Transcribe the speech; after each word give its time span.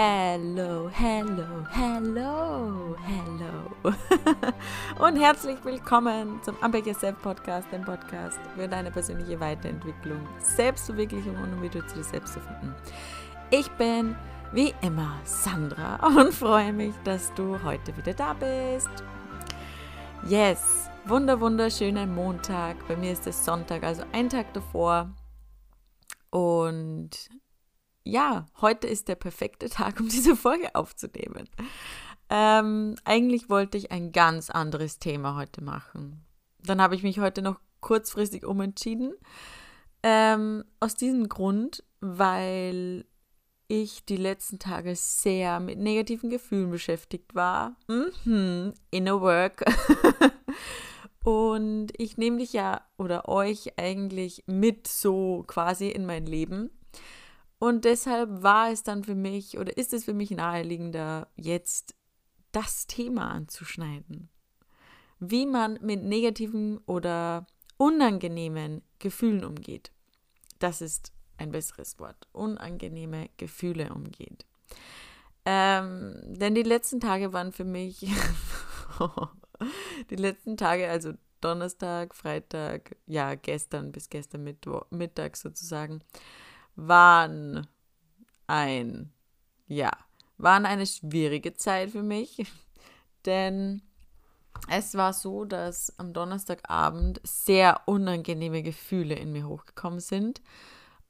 Hello, 0.00 0.88
hello, 0.92 1.66
hello, 1.72 2.94
hello. 3.02 3.92
Und 5.04 5.16
herzlich 5.16 5.58
willkommen 5.64 6.40
zum 6.44 6.54
Unpack 6.62 6.86
Yourself 6.86 7.20
Podcast, 7.20 7.66
dem 7.72 7.82
Podcast 7.82 8.38
für 8.54 8.68
deine 8.68 8.92
persönliche 8.92 9.40
Weiterentwicklung, 9.40 10.20
Selbstverwirklichung 10.38 11.34
und 11.34 11.52
um 11.52 11.62
wieder 11.62 11.84
zu 11.88 11.96
dir 11.96 12.04
selbst 12.04 12.34
zu 12.34 12.40
finden. 12.40 12.76
Ich 13.50 13.68
bin 13.72 14.14
wie 14.52 14.72
immer 14.82 15.18
Sandra 15.24 15.96
und 16.16 16.32
freue 16.32 16.72
mich, 16.72 16.94
dass 17.02 17.34
du 17.34 17.60
heute 17.64 17.96
wieder 17.96 18.14
da 18.14 18.34
bist. 18.34 19.02
Yes, 20.28 20.88
wunder 21.06 21.40
wunderschöner 21.40 22.06
Montag. 22.06 22.76
Bei 22.86 22.94
mir 22.94 23.10
ist 23.10 23.26
es 23.26 23.44
Sonntag, 23.44 23.82
also 23.82 24.04
ein 24.12 24.28
Tag 24.28 24.52
davor. 24.52 25.10
Und 26.30 27.10
ja, 28.08 28.46
heute 28.60 28.86
ist 28.86 29.08
der 29.08 29.16
perfekte 29.16 29.68
Tag, 29.68 30.00
um 30.00 30.08
diese 30.08 30.34
Folge 30.34 30.74
aufzunehmen. 30.74 31.48
Ähm, 32.30 32.96
eigentlich 33.04 33.50
wollte 33.50 33.76
ich 33.76 33.92
ein 33.92 34.12
ganz 34.12 34.50
anderes 34.50 34.98
Thema 34.98 35.36
heute 35.36 35.62
machen. 35.62 36.24
Dann 36.58 36.80
habe 36.80 36.94
ich 36.94 37.02
mich 37.02 37.20
heute 37.20 37.42
noch 37.42 37.60
kurzfristig 37.80 38.46
umentschieden. 38.46 39.12
Ähm, 40.02 40.64
aus 40.80 40.94
diesem 40.94 41.28
Grund, 41.28 41.84
weil 42.00 43.04
ich 43.68 44.04
die 44.06 44.16
letzten 44.16 44.58
Tage 44.58 44.96
sehr 44.96 45.60
mit 45.60 45.78
negativen 45.78 46.30
Gefühlen 46.30 46.70
beschäftigt 46.70 47.34
war. 47.34 47.76
Mhm, 47.88 48.72
inner 48.90 49.20
Work. 49.20 49.64
Und 51.24 51.92
ich 51.98 52.16
nehme 52.16 52.38
dich 52.38 52.54
ja 52.54 52.80
oder 52.96 53.28
euch 53.28 53.78
eigentlich 53.78 54.44
mit 54.46 54.88
so 54.88 55.44
quasi 55.46 55.90
in 55.90 56.06
mein 56.06 56.24
Leben. 56.24 56.70
Und 57.58 57.84
deshalb 57.84 58.42
war 58.42 58.70
es 58.70 58.82
dann 58.82 59.04
für 59.04 59.14
mich 59.14 59.58
oder 59.58 59.76
ist 59.76 59.92
es 59.92 60.04
für 60.04 60.14
mich 60.14 60.30
naheliegender, 60.30 61.28
jetzt 61.34 61.94
das 62.52 62.86
Thema 62.86 63.30
anzuschneiden. 63.30 64.28
Wie 65.18 65.46
man 65.46 65.78
mit 65.82 66.02
negativen 66.02 66.78
oder 66.86 67.46
unangenehmen 67.76 68.82
Gefühlen 68.98 69.44
umgeht. 69.44 69.90
Das 70.58 70.80
ist 70.80 71.12
ein 71.36 71.50
besseres 71.50 71.98
Wort. 71.98 72.28
Unangenehme 72.32 73.28
Gefühle 73.36 73.92
umgeht. 73.92 74.46
Ähm, 75.44 76.20
denn 76.26 76.54
die 76.54 76.62
letzten 76.62 77.00
Tage 77.00 77.32
waren 77.32 77.52
für 77.52 77.64
mich, 77.64 78.00
die 80.10 80.16
letzten 80.16 80.56
Tage, 80.56 80.88
also 80.88 81.12
Donnerstag, 81.40 82.14
Freitag, 82.14 82.96
ja, 83.06 83.34
gestern 83.34 83.92
bis 83.92 84.10
gestern 84.10 84.44
Mittwoch, 84.44 84.86
Mittag 84.90 85.36
sozusagen, 85.36 86.02
waren 86.78 87.66
ein, 88.46 89.12
ja, 89.66 89.90
waren 90.38 90.64
eine 90.64 90.86
schwierige 90.86 91.54
Zeit 91.54 91.90
für 91.90 92.04
mich, 92.04 92.46
denn 93.26 93.82
es 94.70 94.94
war 94.94 95.12
so, 95.12 95.44
dass 95.44 95.98
am 95.98 96.12
Donnerstagabend 96.12 97.20
sehr 97.24 97.82
unangenehme 97.86 98.62
Gefühle 98.62 99.14
in 99.16 99.32
mir 99.32 99.46
hochgekommen 99.46 100.00
sind, 100.00 100.40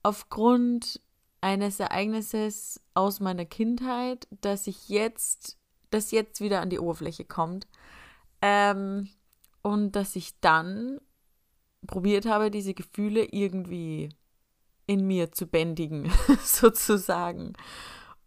aufgrund 0.03 1.01
eines 1.41 1.81
Ereignisses 1.81 2.81
aus 2.95 3.21
meiner 3.21 3.45
Kindheit, 3.45 4.27
das 4.41 4.67
ich 4.67 4.89
jetzt, 4.89 5.59
das 5.91 6.11
jetzt 6.11 6.41
wieder 6.41 6.61
an 6.63 6.71
die 6.71 6.79
Oberfläche 6.79 7.25
kommt, 7.25 7.67
ähm, 8.41 9.09
und 9.63 9.93
dass 9.93 10.17
ich 10.17 10.41
dann 10.41 10.99
probiert 11.87 12.27
habe, 12.27 12.51
diese 12.51 12.75
Gefühle 12.75 13.25
irgendwie 13.25 14.09
in 14.89 15.07
mir 15.07 15.31
zu 15.31 15.47
bändigen, 15.47 16.11
sozusagen. 16.43 17.53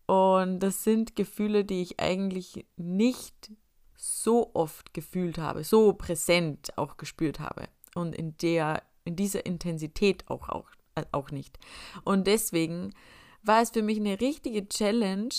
Und 0.06 0.60
das 0.60 0.84
sind 0.84 1.18
Gefühle, 1.18 1.66
die 1.66 1.82
ich 1.82 2.00
eigentlich 2.00 2.66
nicht 2.78 3.52
so 3.98 4.52
oft 4.54 4.94
gefühlt 4.94 5.38
habe, 5.38 5.64
so 5.64 5.94
präsent 5.94 6.78
auch 6.78 6.98
gespürt 6.98 7.40
habe 7.40 7.68
und 7.96 8.16
in 8.16 8.38
der 8.38 8.84
in 9.04 9.16
dieser 9.16 9.46
Intensität 9.46 10.30
auch, 10.30 10.50
auch, 10.50 10.70
äh, 10.96 11.04
auch 11.12 11.32
nicht. 11.32 11.58
Und 12.04 12.28
deswegen 12.28 12.94
war 13.42 13.62
es 13.62 13.72
für 13.72 13.82
mich 13.82 14.00
eine 14.00 14.22
richtige 14.22 14.68
Challenge, 14.68 15.34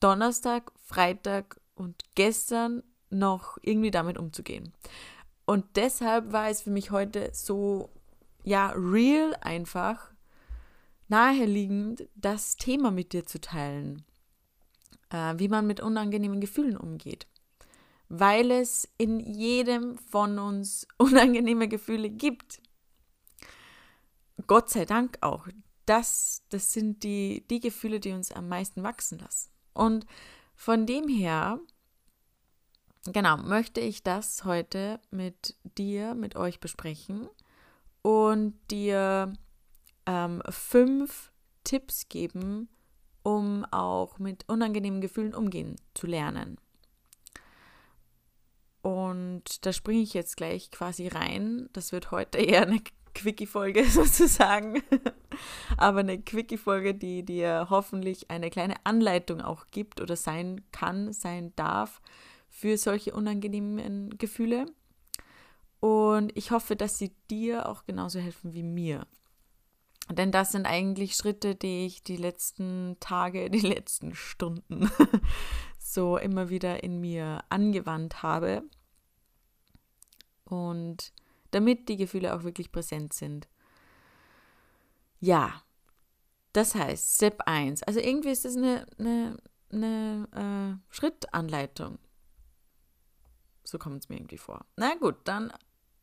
Donnerstag, 0.00 0.70
Freitag 0.76 1.58
und 1.74 2.02
gestern 2.14 2.82
noch 3.08 3.56
irgendwie 3.62 3.90
damit 3.90 4.18
umzugehen. 4.18 4.74
Und 5.46 5.64
deshalb 5.76 6.32
war 6.32 6.50
es 6.50 6.62
für 6.62 6.70
mich 6.70 6.90
heute 6.90 7.30
so 7.32 7.90
ja, 8.44 8.72
real 8.76 9.34
einfach 9.40 10.12
naheliegend, 11.08 12.08
das 12.14 12.56
Thema 12.56 12.90
mit 12.90 13.12
dir 13.12 13.26
zu 13.26 13.40
teilen, 13.40 14.04
äh, 15.10 15.34
wie 15.38 15.48
man 15.48 15.66
mit 15.66 15.80
unangenehmen 15.80 16.40
Gefühlen 16.40 16.76
umgeht. 16.76 17.26
Weil 18.08 18.50
es 18.50 18.88
in 18.98 19.18
jedem 19.18 19.98
von 19.98 20.38
uns 20.38 20.86
unangenehme 20.98 21.68
Gefühle 21.68 22.10
gibt. 22.10 22.60
Gott 24.46 24.70
sei 24.70 24.84
Dank 24.84 25.18
auch. 25.22 25.48
Das, 25.86 26.42
das 26.50 26.72
sind 26.72 27.02
die, 27.02 27.44
die 27.50 27.60
Gefühle, 27.60 28.00
die 28.00 28.12
uns 28.12 28.30
am 28.30 28.48
meisten 28.48 28.82
wachsen 28.82 29.18
lassen. 29.18 29.50
Und 29.72 30.06
von 30.54 30.86
dem 30.86 31.08
her, 31.08 31.60
genau, 33.06 33.36
möchte 33.38 33.80
ich 33.80 34.02
das 34.02 34.44
heute 34.44 35.00
mit 35.10 35.56
dir, 35.76 36.14
mit 36.14 36.36
euch 36.36 36.60
besprechen 36.60 37.28
und 38.04 38.54
dir 38.70 39.32
ähm, 40.04 40.42
fünf 40.50 41.32
Tipps 41.64 42.10
geben, 42.10 42.68
um 43.22 43.64
auch 43.70 44.18
mit 44.18 44.46
unangenehmen 44.46 45.00
Gefühlen 45.00 45.34
umgehen 45.34 45.76
zu 45.94 46.06
lernen. 46.06 46.58
Und 48.82 49.64
da 49.64 49.72
springe 49.72 50.02
ich 50.02 50.12
jetzt 50.12 50.36
gleich 50.36 50.70
quasi 50.70 51.08
rein. 51.08 51.70
Das 51.72 51.92
wird 51.92 52.10
heute 52.10 52.36
eher 52.36 52.66
eine 52.66 52.82
Quickie-Folge 53.14 53.84
sozusagen. 53.88 54.82
Aber 55.78 56.00
eine 56.00 56.20
Quickie-Folge, 56.20 56.94
die 56.94 57.24
dir 57.24 57.68
hoffentlich 57.70 58.30
eine 58.30 58.50
kleine 58.50 58.74
Anleitung 58.84 59.40
auch 59.40 59.64
gibt 59.70 60.02
oder 60.02 60.16
sein 60.16 60.60
kann, 60.72 61.14
sein 61.14 61.54
darf 61.56 62.02
für 62.50 62.76
solche 62.76 63.14
unangenehmen 63.14 64.18
Gefühle. 64.18 64.66
Und 65.84 66.34
ich 66.34 66.50
hoffe, 66.50 66.76
dass 66.76 66.96
sie 66.96 67.14
dir 67.28 67.68
auch 67.68 67.84
genauso 67.84 68.18
helfen 68.18 68.54
wie 68.54 68.62
mir. 68.62 69.06
Denn 70.08 70.32
das 70.32 70.52
sind 70.52 70.64
eigentlich 70.64 71.14
Schritte, 71.14 71.54
die 71.54 71.84
ich 71.84 72.02
die 72.02 72.16
letzten 72.16 72.96
Tage, 73.00 73.50
die 73.50 73.60
letzten 73.60 74.14
Stunden 74.14 74.90
so 75.78 76.16
immer 76.16 76.48
wieder 76.48 76.82
in 76.82 77.02
mir 77.02 77.44
angewandt 77.50 78.22
habe. 78.22 78.62
Und 80.46 81.12
damit 81.50 81.90
die 81.90 81.98
Gefühle 81.98 82.34
auch 82.34 82.44
wirklich 82.44 82.72
präsent 82.72 83.12
sind. 83.12 83.46
Ja, 85.20 85.64
das 86.54 86.74
heißt, 86.74 87.16
Step 87.16 87.42
1. 87.44 87.82
Also 87.82 88.00
irgendwie 88.00 88.30
ist 88.30 88.46
das 88.46 88.56
eine, 88.56 88.86
eine, 88.98 89.36
eine 89.70 90.80
äh, 90.88 90.94
Schrittanleitung. 90.94 91.98
So 93.64 93.76
kommt 93.76 94.02
es 94.02 94.08
mir 94.08 94.16
irgendwie 94.16 94.38
vor. 94.38 94.64
Na 94.76 94.94
gut, 94.94 95.16
dann 95.24 95.52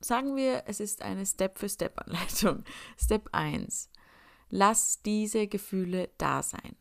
Sagen 0.01 0.35
wir, 0.35 0.63
es 0.65 0.79
ist 0.79 1.01
eine 1.01 1.25
Step-für-Step-Anleitung. 1.25 2.63
Step 2.97 3.29
1. 3.31 3.89
Lass 4.49 5.01
diese 5.01 5.47
Gefühle 5.47 6.09
da 6.17 6.43
sein. 6.43 6.75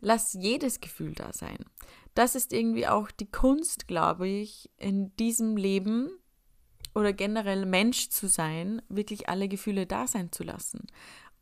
Lass 0.00 0.34
jedes 0.34 0.80
Gefühl 0.80 1.14
da 1.14 1.32
sein. 1.32 1.64
Das 2.14 2.34
ist 2.34 2.52
irgendwie 2.52 2.86
auch 2.86 3.10
die 3.10 3.30
Kunst, 3.30 3.88
glaube 3.88 4.28
ich, 4.28 4.70
in 4.76 5.16
diesem 5.16 5.56
Leben 5.56 6.10
oder 6.94 7.12
generell 7.12 7.66
Mensch 7.66 8.10
zu 8.10 8.28
sein, 8.28 8.82
wirklich 8.88 9.28
alle 9.28 9.48
Gefühle 9.48 9.86
da 9.86 10.06
sein 10.06 10.30
zu 10.30 10.44
lassen. 10.44 10.86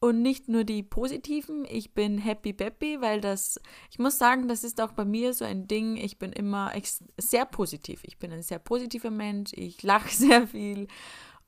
Und 0.02 0.20
nicht 0.20 0.48
nur 0.48 0.64
die 0.64 0.82
positiven, 0.82 1.64
ich 1.64 1.94
bin 1.94 2.18
happy 2.18 2.52
peppy, 2.52 3.00
weil 3.00 3.20
das, 3.20 3.60
ich 3.88 4.00
muss 4.00 4.18
sagen, 4.18 4.48
das 4.48 4.64
ist 4.64 4.80
auch 4.80 4.90
bei 4.90 5.04
mir 5.04 5.32
so 5.32 5.44
ein 5.44 5.68
Ding, 5.68 5.96
ich 5.96 6.18
bin 6.18 6.32
immer 6.32 6.72
sehr 7.18 7.46
positiv. 7.46 8.02
Ich 8.02 8.18
bin 8.18 8.32
ein 8.32 8.42
sehr 8.42 8.58
positiver 8.58 9.12
Mensch, 9.12 9.52
ich 9.52 9.80
lache 9.84 10.08
sehr 10.12 10.48
viel 10.48 10.88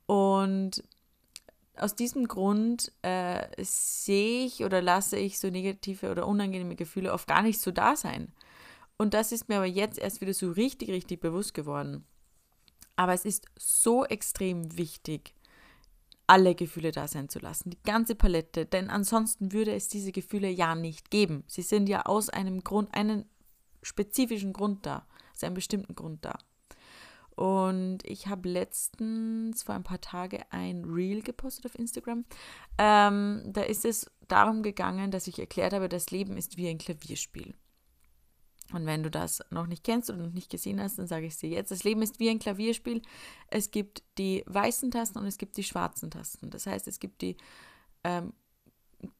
und 0.06 0.84
aus 1.74 1.96
diesem 1.96 2.28
Grund 2.28 2.92
äh, 3.02 3.44
sehe 3.58 4.46
ich 4.46 4.64
oder 4.64 4.80
lasse 4.80 5.16
ich 5.16 5.40
so 5.40 5.50
negative 5.50 6.12
oder 6.12 6.28
unangenehme 6.28 6.76
Gefühle 6.76 7.12
oft 7.12 7.26
gar 7.26 7.42
nicht 7.42 7.60
so 7.60 7.72
da 7.72 7.96
sein. 7.96 8.32
Und 8.98 9.14
das 9.14 9.32
ist 9.32 9.48
mir 9.48 9.56
aber 9.56 9.66
jetzt 9.66 9.98
erst 9.98 10.20
wieder 10.20 10.32
so 10.32 10.52
richtig, 10.52 10.90
richtig 10.90 11.18
bewusst 11.18 11.54
geworden. 11.54 12.04
Aber 12.94 13.14
es 13.14 13.24
ist 13.24 13.46
so 13.58 14.04
extrem 14.04 14.78
wichtig, 14.78 15.34
alle 16.26 16.54
Gefühle 16.54 16.92
da 16.92 17.06
sein 17.06 17.28
zu 17.28 17.38
lassen, 17.38 17.70
die 17.70 17.82
ganze 17.82 18.14
Palette, 18.14 18.66
denn 18.66 18.90
ansonsten 18.90 19.52
würde 19.52 19.74
es 19.74 19.88
diese 19.88 20.12
Gefühle 20.12 20.48
ja 20.48 20.74
nicht 20.74 21.10
geben. 21.10 21.44
Sie 21.46 21.62
sind 21.62 21.88
ja 21.88 22.06
aus 22.06 22.30
einem 22.30 22.64
Grund, 22.64 22.94
einen 22.94 23.26
spezifischen 23.82 24.52
Grund 24.52 24.86
da, 24.86 25.06
aus 25.34 25.44
einem 25.44 25.54
bestimmten 25.54 25.94
Grund 25.94 26.24
da. 26.24 26.38
Und 27.36 27.98
ich 28.04 28.28
habe 28.28 28.48
letztens 28.48 29.64
vor 29.64 29.74
ein 29.74 29.82
paar 29.82 30.00
Tagen 30.00 30.42
ein 30.50 30.84
Reel 30.84 31.20
gepostet 31.20 31.66
auf 31.66 31.78
Instagram. 31.78 32.24
Ähm, 32.78 33.42
da 33.46 33.62
ist 33.62 33.84
es 33.84 34.10
darum 34.28 34.62
gegangen, 34.62 35.10
dass 35.10 35.26
ich 35.26 35.38
erklärt 35.38 35.72
habe, 35.72 35.88
das 35.88 36.10
Leben 36.10 36.36
ist 36.36 36.56
wie 36.56 36.68
ein 36.68 36.78
Klavierspiel. 36.78 37.54
Und 38.72 38.86
wenn 38.86 39.02
du 39.02 39.10
das 39.10 39.42
noch 39.50 39.66
nicht 39.66 39.84
kennst 39.84 40.10
oder 40.10 40.20
noch 40.24 40.32
nicht 40.32 40.50
gesehen 40.50 40.80
hast, 40.80 40.98
dann 40.98 41.06
sage 41.06 41.26
ich 41.26 41.36
dir 41.36 41.50
jetzt. 41.50 41.70
Das 41.70 41.84
Leben 41.84 42.02
ist 42.02 42.18
wie 42.18 42.30
ein 42.30 42.38
Klavierspiel. 42.38 43.02
Es 43.48 43.70
gibt 43.70 44.02
die 44.18 44.42
weißen 44.46 44.90
Tasten 44.90 45.18
und 45.18 45.26
es 45.26 45.38
gibt 45.38 45.56
die 45.56 45.64
schwarzen 45.64 46.10
Tasten. 46.10 46.50
Das 46.50 46.66
heißt, 46.66 46.88
es 46.88 46.98
gibt 46.98 47.20
die, 47.20 47.36
ähm, 48.04 48.32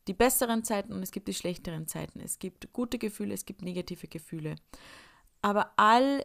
die 0.06 0.14
besseren 0.14 0.64
Zeiten 0.64 0.92
und 0.92 1.02
es 1.02 1.10
gibt 1.10 1.28
die 1.28 1.34
schlechteren 1.34 1.86
Zeiten. 1.86 2.20
Es 2.20 2.38
gibt 2.38 2.72
gute 2.72 2.98
Gefühle, 2.98 3.34
es 3.34 3.44
gibt 3.44 3.62
negative 3.62 4.08
Gefühle. 4.08 4.56
Aber 5.42 5.72
all 5.76 6.24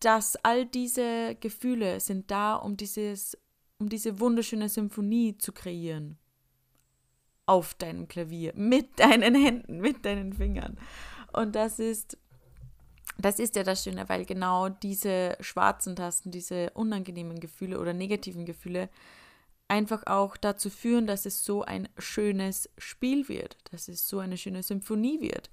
das, 0.00 0.36
all 0.44 0.66
diese 0.66 1.36
Gefühle 1.36 2.00
sind 2.00 2.30
da, 2.30 2.56
um 2.56 2.76
dieses, 2.76 3.38
um 3.78 3.88
diese 3.88 4.18
wunderschöne 4.18 4.68
Symphonie 4.68 5.38
zu 5.38 5.52
kreieren. 5.52 6.18
Auf 7.46 7.74
deinem 7.74 8.08
Klavier, 8.08 8.52
mit 8.56 8.98
deinen 8.98 9.36
Händen, 9.36 9.78
mit 9.80 10.04
deinen 10.04 10.32
Fingern. 10.32 10.76
Und 11.36 11.54
das 11.54 11.78
ist, 11.78 12.18
das 13.18 13.38
ist 13.38 13.56
ja 13.56 13.62
das 13.62 13.84
Schöne, 13.84 14.08
weil 14.08 14.24
genau 14.24 14.70
diese 14.70 15.36
schwarzen 15.40 15.94
Tasten, 15.94 16.30
diese 16.30 16.70
unangenehmen 16.70 17.40
Gefühle 17.40 17.78
oder 17.78 17.92
negativen 17.92 18.46
Gefühle 18.46 18.88
einfach 19.68 20.06
auch 20.06 20.36
dazu 20.36 20.70
führen, 20.70 21.06
dass 21.06 21.26
es 21.26 21.44
so 21.44 21.62
ein 21.62 21.88
schönes 21.98 22.70
Spiel 22.78 23.28
wird, 23.28 23.56
dass 23.70 23.88
es 23.88 24.08
so 24.08 24.18
eine 24.18 24.38
schöne 24.38 24.62
Symphonie 24.62 25.20
wird. 25.20 25.50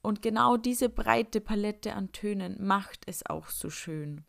Und 0.00 0.22
genau 0.22 0.56
diese 0.56 0.88
breite 0.88 1.40
Palette 1.40 1.94
an 1.94 2.12
Tönen 2.12 2.64
macht 2.64 3.02
es 3.06 3.26
auch 3.26 3.48
so 3.48 3.70
schön. 3.70 4.24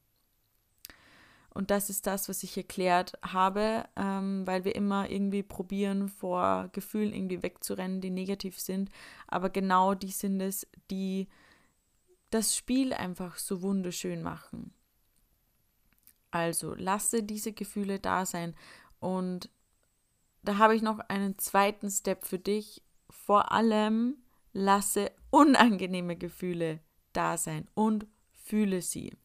Und 1.58 1.72
das 1.72 1.90
ist 1.90 2.06
das, 2.06 2.30
was 2.30 2.44
ich 2.44 2.56
erklärt 2.56 3.18
habe, 3.24 3.84
ähm, 3.96 4.46
weil 4.46 4.64
wir 4.64 4.76
immer 4.76 5.10
irgendwie 5.10 5.42
probieren, 5.42 6.08
vor 6.08 6.70
Gefühlen 6.72 7.12
irgendwie 7.12 7.42
wegzurennen, 7.42 8.00
die 8.00 8.12
negativ 8.12 8.60
sind. 8.60 8.92
Aber 9.26 9.50
genau 9.50 9.96
die 9.96 10.12
sind 10.12 10.40
es, 10.40 10.68
die 10.92 11.28
das 12.30 12.56
Spiel 12.56 12.94
einfach 12.94 13.40
so 13.40 13.64
wunderschön 13.64 14.22
machen. 14.22 14.72
Also 16.30 16.76
lasse 16.76 17.24
diese 17.24 17.54
Gefühle 17.54 17.98
da 17.98 18.28
sein. 18.28 18.54
Und 19.00 19.50
da 20.44 20.60
habe 20.60 20.76
ich 20.76 20.84
noch 20.84 21.00
einen 21.10 21.40
zweiten 21.40 21.90
Step 21.90 22.24
für 22.28 22.38
dich. 22.38 22.84
Vor 23.10 23.52
allem 23.52 24.18
lasse 24.54 25.12
unangenehme 25.32 26.18
Gefühle 26.18 26.82
da 27.14 27.36
sein 27.36 27.68
und 27.74 28.06
fühle 28.32 28.84
sie. 28.84 29.18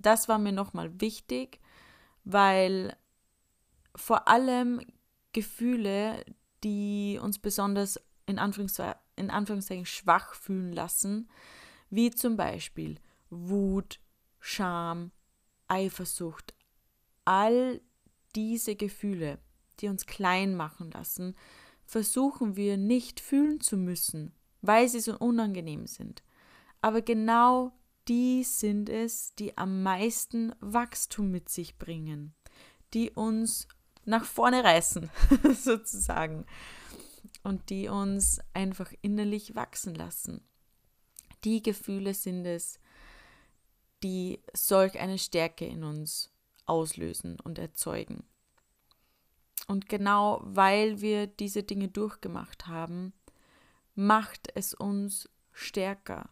Das 0.00 0.28
war 0.28 0.38
mir 0.38 0.52
nochmal 0.52 1.00
wichtig, 1.00 1.60
weil 2.24 2.96
vor 3.94 4.28
allem 4.28 4.80
Gefühle, 5.32 6.24
die 6.64 7.18
uns 7.22 7.38
besonders 7.38 8.00
in, 8.26 8.38
Anführungszeichen, 8.38 8.98
in 9.16 9.30
Anführungszeichen 9.30 9.86
schwach 9.86 10.34
fühlen 10.34 10.72
lassen, 10.72 11.28
wie 11.90 12.10
zum 12.10 12.36
Beispiel 12.36 12.96
Wut, 13.28 14.00
Scham, 14.38 15.10
Eifersucht, 15.68 16.54
all 17.24 17.80
diese 18.34 18.76
Gefühle, 18.76 19.38
die 19.80 19.88
uns 19.88 20.06
klein 20.06 20.54
machen 20.54 20.90
lassen, 20.90 21.36
versuchen 21.84 22.56
wir 22.56 22.76
nicht 22.76 23.20
fühlen 23.20 23.60
zu 23.60 23.76
müssen, 23.76 24.32
weil 24.62 24.88
sie 24.88 25.00
so 25.00 25.18
unangenehm 25.18 25.86
sind. 25.86 26.22
Aber 26.80 27.02
genau 27.02 27.72
die 28.10 28.42
sind 28.42 28.88
es, 28.88 29.36
die 29.36 29.56
am 29.56 29.84
meisten 29.84 30.52
Wachstum 30.58 31.30
mit 31.30 31.48
sich 31.48 31.78
bringen, 31.78 32.34
die 32.92 33.12
uns 33.12 33.68
nach 34.04 34.24
vorne 34.24 34.64
reißen, 34.64 35.08
sozusagen, 35.54 36.44
und 37.44 37.70
die 37.70 37.86
uns 37.86 38.40
einfach 38.52 38.92
innerlich 39.00 39.54
wachsen 39.54 39.94
lassen. 39.94 40.42
Die 41.44 41.62
Gefühle 41.62 42.12
sind 42.12 42.46
es, 42.46 42.80
die 44.02 44.42
solch 44.54 44.98
eine 44.98 45.18
Stärke 45.18 45.64
in 45.64 45.84
uns 45.84 46.32
auslösen 46.66 47.38
und 47.38 47.60
erzeugen. 47.60 48.24
Und 49.68 49.88
genau 49.88 50.40
weil 50.42 51.00
wir 51.00 51.28
diese 51.28 51.62
Dinge 51.62 51.86
durchgemacht 51.86 52.66
haben, 52.66 53.12
macht 53.94 54.50
es 54.56 54.74
uns 54.74 55.28
stärker. 55.52 56.28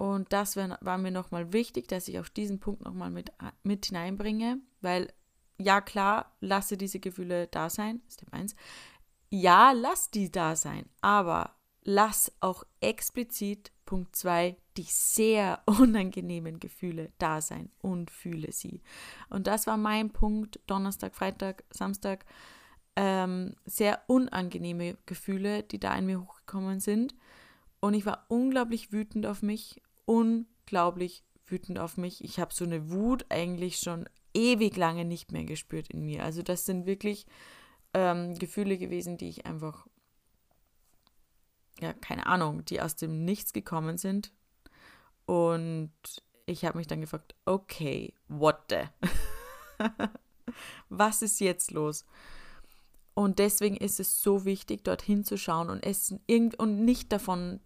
Und 0.00 0.32
das 0.32 0.56
war 0.56 0.96
mir 0.96 1.10
nochmal 1.10 1.52
wichtig, 1.52 1.86
dass 1.86 2.08
ich 2.08 2.18
auch 2.18 2.28
diesen 2.30 2.58
Punkt 2.58 2.80
nochmal 2.80 3.10
mit, 3.10 3.32
mit 3.64 3.84
hineinbringe, 3.84 4.58
weil 4.80 5.12
ja 5.58 5.82
klar, 5.82 6.34
lasse 6.40 6.78
diese 6.78 7.00
Gefühle 7.00 7.48
da 7.48 7.68
sein, 7.68 8.00
Step 8.10 8.32
1. 8.32 8.56
Ja, 9.28 9.72
lass 9.72 10.10
die 10.10 10.32
da 10.32 10.56
sein, 10.56 10.88
aber 11.02 11.54
lass 11.82 12.32
auch 12.40 12.64
explizit 12.80 13.72
Punkt 13.84 14.16
2 14.16 14.56
die 14.78 14.86
sehr 14.88 15.60
unangenehmen 15.66 16.60
Gefühle 16.60 17.12
da 17.18 17.42
sein 17.42 17.68
und 17.82 18.10
fühle 18.10 18.52
sie. 18.52 18.80
Und 19.28 19.48
das 19.48 19.66
war 19.66 19.76
mein 19.76 20.08
Punkt 20.14 20.60
Donnerstag, 20.66 21.14
Freitag, 21.14 21.62
Samstag. 21.68 22.24
Ähm, 22.96 23.54
sehr 23.66 24.00
unangenehme 24.06 24.96
Gefühle, 25.04 25.62
die 25.62 25.78
da 25.78 25.94
in 25.94 26.06
mir 26.06 26.22
hochgekommen 26.22 26.80
sind. 26.80 27.14
Und 27.80 27.92
ich 27.92 28.06
war 28.06 28.24
unglaublich 28.28 28.92
wütend 28.92 29.26
auf 29.26 29.42
mich, 29.42 29.82
unglaublich 30.10 31.22
wütend 31.46 31.78
auf 31.78 31.96
mich. 31.96 32.24
Ich 32.24 32.40
habe 32.40 32.52
so 32.52 32.64
eine 32.64 32.90
Wut 32.90 33.26
eigentlich 33.28 33.78
schon 33.78 34.08
ewig 34.34 34.76
lange 34.76 35.04
nicht 35.04 35.30
mehr 35.30 35.44
gespürt 35.44 35.88
in 35.88 36.04
mir. 36.04 36.24
Also 36.24 36.42
das 36.42 36.66
sind 36.66 36.84
wirklich 36.84 37.26
ähm, 37.94 38.36
Gefühle 38.36 38.76
gewesen, 38.76 39.18
die 39.18 39.28
ich 39.28 39.46
einfach 39.46 39.86
ja, 41.80 41.92
keine 41.92 42.26
Ahnung, 42.26 42.64
die 42.64 42.82
aus 42.82 42.96
dem 42.96 43.24
Nichts 43.24 43.52
gekommen 43.52 43.98
sind. 43.98 44.32
Und 45.26 45.92
ich 46.46 46.64
habe 46.64 46.78
mich 46.78 46.88
dann 46.88 47.00
gefragt, 47.00 47.36
okay, 47.44 48.12
what 48.28 48.56
the? 48.68 48.82
Was 50.88 51.22
ist 51.22 51.38
jetzt 51.40 51.70
los? 51.70 52.04
Und 53.14 53.38
deswegen 53.38 53.76
ist 53.76 54.00
es 54.00 54.20
so 54.20 54.44
wichtig, 54.44 54.82
dorthin 54.82 55.24
zu 55.24 55.38
schauen 55.38 55.70
und 55.70 55.84
es 55.84 56.14
und 56.58 56.84
nicht 56.84 57.12
davon, 57.12 57.60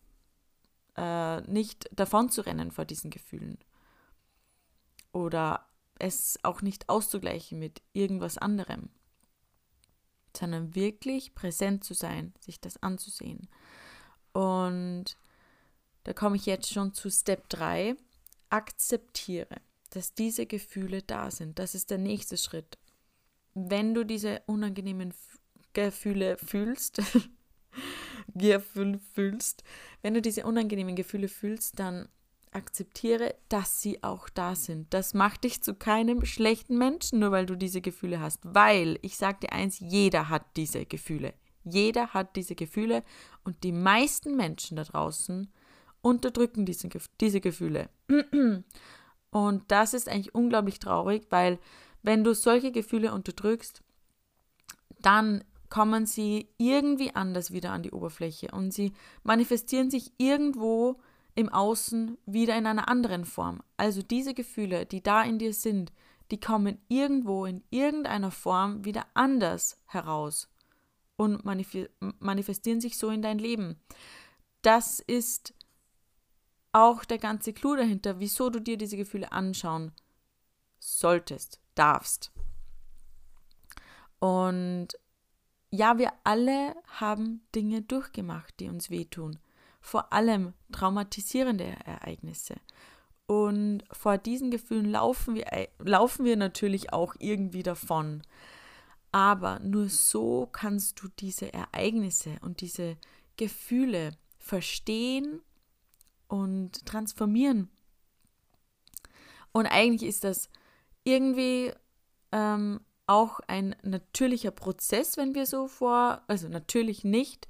äh, 0.97 1.41
nicht 1.43 1.89
davon 1.93 2.31
zu 2.31 2.43
rennen 2.43 2.71
vor 2.71 2.85
diesen 2.85 3.11
Gefühlen. 3.11 3.59
Oder 5.13 5.69
es 5.99 6.39
auch 6.43 6.63
nicht 6.63 6.89
auszugleichen 6.89 7.59
mit 7.59 7.83
irgendwas 7.93 8.39
anderem, 8.39 8.91
sondern 10.37 10.75
wirklich 10.75 11.35
präsent 11.35 11.85
zu 11.85 11.95
sein, 11.95 12.35
sich 12.41 12.61
das 12.61 12.83
anzusehen. 12.83 13.49
Und 14.33 15.17
da 16.03 16.13
komme 16.13 16.37
ich 16.37 16.47
jetzt 16.47 16.73
schon 16.73 16.93
zu 16.93 17.11
Step 17.11 17.49
3. 17.49 17.97
Akzeptiere, 18.51 19.57
dass 19.91 20.15
diese 20.15 20.47
Gefühle 20.47 21.03
da 21.03 21.31
sind. 21.31 21.59
Das 21.59 21.75
ist 21.75 21.91
der 21.91 21.99
nächste 21.99 22.37
Schritt. 22.37 22.79
Wenn 23.55 23.95
du 23.95 24.05
diese 24.05 24.43
unangenehmen 24.47 25.15
Gefühle 25.73 26.37
fühlst, 26.39 27.01
Gefühl 28.35 29.01
fühlst, 29.13 29.65
wenn 30.03 30.15
du 30.15 30.23
diese 30.23 30.45
unangenehmen 30.45 30.97
Gefühle 30.97 31.29
fühlst, 31.29 31.79
dann 31.79 32.09
akzeptiere, 32.53 33.35
dass 33.49 33.83
sie 33.83 34.03
auch 34.03 34.29
da 34.29 34.55
sind. 34.55 34.93
Das 34.95 35.13
macht 35.13 35.45
dich 35.45 35.63
zu 35.63 35.75
keinem 35.75 36.25
schlechten 36.25 36.79
Menschen, 36.79 37.19
nur 37.19 37.33
weil 37.33 37.47
du 37.47 37.57
diese 37.57 37.81
Gefühle 37.81 38.21
hast. 38.21 38.41
Weil, 38.45 38.99
ich 39.03 39.17
sage 39.17 39.41
dir 39.43 39.53
eins, 39.53 39.81
jeder 39.81 40.29
hat 40.29 40.45
diese 40.57 40.87
Gefühle. 40.87 41.35
Jeder 41.65 42.09
hat 42.09 42.37
diese 42.37 42.55
Gefühle 42.55 43.03
und 43.43 43.65
die 43.65 43.73
meisten 43.73 44.37
Menschen 44.37 44.77
da 44.77 44.85
draußen 44.85 45.51
unterdrücken 46.03 46.67
diese, 46.67 46.89
diese 47.21 47.41
Gefühle. 47.41 47.89
Und 49.31 49.65
das 49.67 49.95
ist 49.95 50.09
eigentlich 50.09 50.35
unglaublich 50.35 50.79
traurig, 50.79 51.27
weil 51.31 51.59
wenn 52.03 52.23
du 52.23 52.35
solche 52.35 52.71
Gefühle 52.71 53.13
unterdrückst, 53.13 53.83
dann 55.01 55.43
kommen 55.75 56.07
sie 56.07 56.49
irgendwie 56.57 57.17
anders 57.17 57.51
wieder 57.51 57.73
an 57.73 57.83
die 57.83 57.91
Oberfläche 57.91 58.53
und 58.53 58.73
sie 58.73 58.93
manifestieren 59.25 59.91
sich 59.91 60.13
irgendwo 60.19 61.01
im 61.35 61.49
Außen 61.49 62.17
wieder 62.27 62.57
in 62.57 62.69
einer 62.69 62.89
anderen 62.89 63.25
Form. 63.25 63.61
Also 63.77 64.01
diese 64.01 64.35
Gefühle, 64.35 64.87
die 64.87 65.03
da 65.03 65.25
in 65.25 65.41
dir 65.41 65.53
sind, 65.53 65.93
die 66.31 66.39
kommen 66.39 66.79
irgendwo 66.87 67.45
in 67.45 67.65
irgendeiner 67.71 68.31
Form 68.31 68.85
wieder 68.85 69.05
anders 69.15 69.77
heraus 69.87 70.49
und 71.17 71.45
manifestieren 71.45 72.81
sich 72.81 72.97
so 72.97 73.11
in 73.11 73.21
dein 73.21 73.41
Leben. 73.41 73.75
Das 74.63 75.01
ist 75.01 75.55
auch 76.71 77.05
der 77.05 77.19
ganze 77.19 77.53
Clou 77.53 77.75
dahinter, 77.75 78.21
wieso 78.21 78.49
du 78.49 78.61
dir 78.61 78.77
diese 78.77 78.97
Gefühle 78.97 79.33
anschauen 79.33 79.91
solltest, 80.79 81.59
darfst. 81.75 82.31
Und 84.21 84.97
ja, 85.75 85.99
wir 85.99 86.13
alle 86.23 86.77
haben 86.87 87.43
Dinge 87.55 87.83
durchgemacht, 87.83 88.59
die 88.61 88.69
uns 88.69 88.91
wehtun. 88.91 89.39
Vor 89.81 90.13
allem 90.13 90.55
traumatisierende 90.73 91.65
Ereignisse. 91.85 92.55
Und 93.27 93.83
vor 93.91 94.19
diesen 94.19 94.51
Gefühlen 94.51 94.91
laufen 94.91 95.35
wir, 95.35 95.47
laufen 95.79 96.25
wir 96.25 96.37
natürlich 96.37 96.93
auch 96.93 97.15
irgendwie 97.19 97.63
davon. 97.63 98.23
Aber 99.13 99.61
nur 99.61 99.89
so 99.89 100.49
kannst 100.51 101.03
du 101.03 101.09
diese 101.19 101.53
Ereignisse 101.53 102.37
und 102.41 102.61
diese 102.61 102.97
Gefühle 103.37 104.13
verstehen 104.39 105.41
und 106.29 106.85
transformieren. 106.87 107.69
Und 109.53 109.67
eigentlich 109.67 110.09
ist 110.09 110.25
das 110.25 110.51
irgendwie 111.05 111.73
ähm, 112.33 112.81
auch 113.07 113.41
ein 113.47 113.77
natürlicher 113.83 114.51
Prozess, 114.51 115.17
wenn 115.17 115.35
wir 115.35 115.47
so 115.47 115.69
vor, 115.69 116.23
also 116.27 116.49
natürlich 116.49 117.05
nicht. 117.05 117.49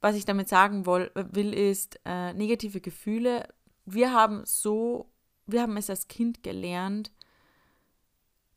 Was 0.00 0.16
ich 0.16 0.24
damit 0.24 0.48
sagen 0.48 0.84
will, 0.86 1.54
ist, 1.54 2.00
äh, 2.04 2.32
negative 2.34 2.80
Gefühle. 2.80 3.48
Wir 3.84 4.12
haben 4.12 4.42
so, 4.44 5.10
wir 5.46 5.62
haben 5.62 5.76
es 5.76 5.90
als 5.90 6.08
Kind 6.08 6.42
gelernt, 6.42 7.12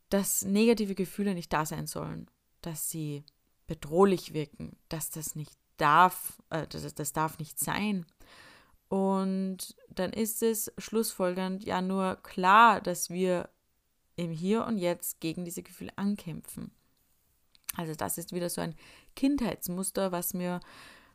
dass 0.09 0.43
negative 0.43 0.95
Gefühle 0.95 1.33
nicht 1.33 1.53
da 1.53 1.65
sein 1.65 1.87
sollen, 1.87 2.29
dass 2.61 2.89
sie 2.89 3.25
bedrohlich 3.67 4.33
wirken, 4.33 4.75
dass 4.89 5.09
das 5.09 5.35
nicht 5.35 5.53
darf, 5.77 6.41
äh, 6.49 6.67
das, 6.67 6.93
das 6.95 7.13
darf 7.13 7.37
nicht 7.37 7.59
sein. 7.59 8.05
Und 8.87 9.75
dann 9.89 10.13
ist 10.13 10.43
es 10.43 10.71
schlussfolgernd 10.77 11.63
ja 11.63 11.81
nur 11.81 12.17
klar, 12.17 12.81
dass 12.81 13.09
wir 13.09 13.49
im 14.15 14.31
Hier 14.31 14.65
und 14.65 14.77
Jetzt 14.77 15.19
gegen 15.19 15.45
diese 15.45 15.63
Gefühle 15.63 15.91
ankämpfen. 15.97 16.71
Also 17.75 17.93
das 17.95 18.17
ist 18.17 18.33
wieder 18.33 18.49
so 18.49 18.61
ein 18.61 18.75
Kindheitsmuster, 19.15 20.11
was 20.11 20.33
wir 20.33 20.59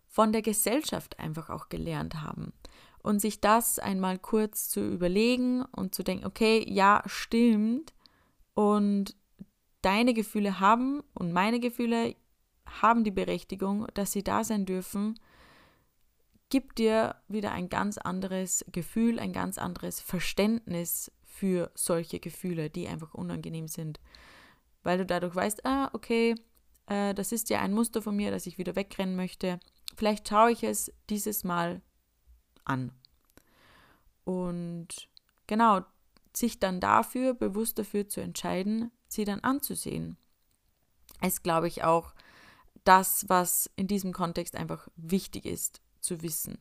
von 0.06 0.32
der 0.32 0.42
Gesellschaft 0.42 1.18
einfach 1.18 1.50
auch 1.50 1.68
gelernt 1.68 2.22
haben. 2.22 2.52
Und 3.02 3.20
sich 3.20 3.40
das 3.40 3.78
einmal 3.78 4.18
kurz 4.18 4.68
zu 4.68 4.80
überlegen 4.80 5.62
und 5.64 5.94
zu 5.94 6.02
denken, 6.02 6.26
okay, 6.26 6.64
ja, 6.68 7.02
stimmt. 7.06 7.94
Und 8.54 9.16
deine 9.80 10.12
Gefühle 10.12 10.60
haben 10.60 11.02
und 11.14 11.32
meine 11.32 11.60
Gefühle 11.60 12.14
haben 12.66 13.04
die 13.04 13.10
Berechtigung, 13.10 13.86
dass 13.94 14.12
sie 14.12 14.22
da 14.22 14.44
sein 14.44 14.66
dürfen, 14.66 15.18
gibt 16.50 16.78
dir 16.78 17.16
wieder 17.28 17.52
ein 17.52 17.68
ganz 17.68 17.96
anderes 17.96 18.64
Gefühl, 18.70 19.18
ein 19.18 19.32
ganz 19.32 19.56
anderes 19.56 20.00
Verständnis 20.00 21.10
für 21.30 21.70
solche 21.74 22.20
Gefühle, 22.20 22.70
die 22.70 22.88
einfach 22.88 23.14
unangenehm 23.14 23.68
sind. 23.68 24.00
Weil 24.82 24.98
du 24.98 25.06
dadurch 25.06 25.34
weißt, 25.34 25.64
ah, 25.64 25.90
okay, 25.92 26.34
äh, 26.86 27.14
das 27.14 27.32
ist 27.32 27.48
ja 27.50 27.60
ein 27.60 27.72
Muster 27.72 28.02
von 28.02 28.16
mir, 28.16 28.30
dass 28.30 28.46
ich 28.46 28.58
wieder 28.58 28.76
wegrennen 28.76 29.16
möchte. 29.16 29.60
Vielleicht 29.96 30.28
schaue 30.28 30.52
ich 30.52 30.62
es 30.64 30.92
dieses 31.08 31.44
Mal 31.44 31.80
an. 32.64 32.92
Und 34.24 34.88
genau, 35.46 35.80
sich 36.34 36.58
dann 36.58 36.80
dafür, 36.80 37.34
bewusst 37.34 37.78
dafür 37.78 38.08
zu 38.08 38.20
entscheiden, 38.20 38.90
sie 39.08 39.24
dann 39.24 39.40
anzusehen, 39.40 40.16
ist, 41.22 41.42
glaube 41.42 41.68
ich, 41.68 41.84
auch 41.84 42.12
das, 42.84 43.28
was 43.28 43.70
in 43.76 43.86
diesem 43.86 44.12
Kontext 44.12 44.56
einfach 44.56 44.88
wichtig 44.96 45.46
ist 45.46 45.80
zu 46.00 46.22
wissen. 46.22 46.58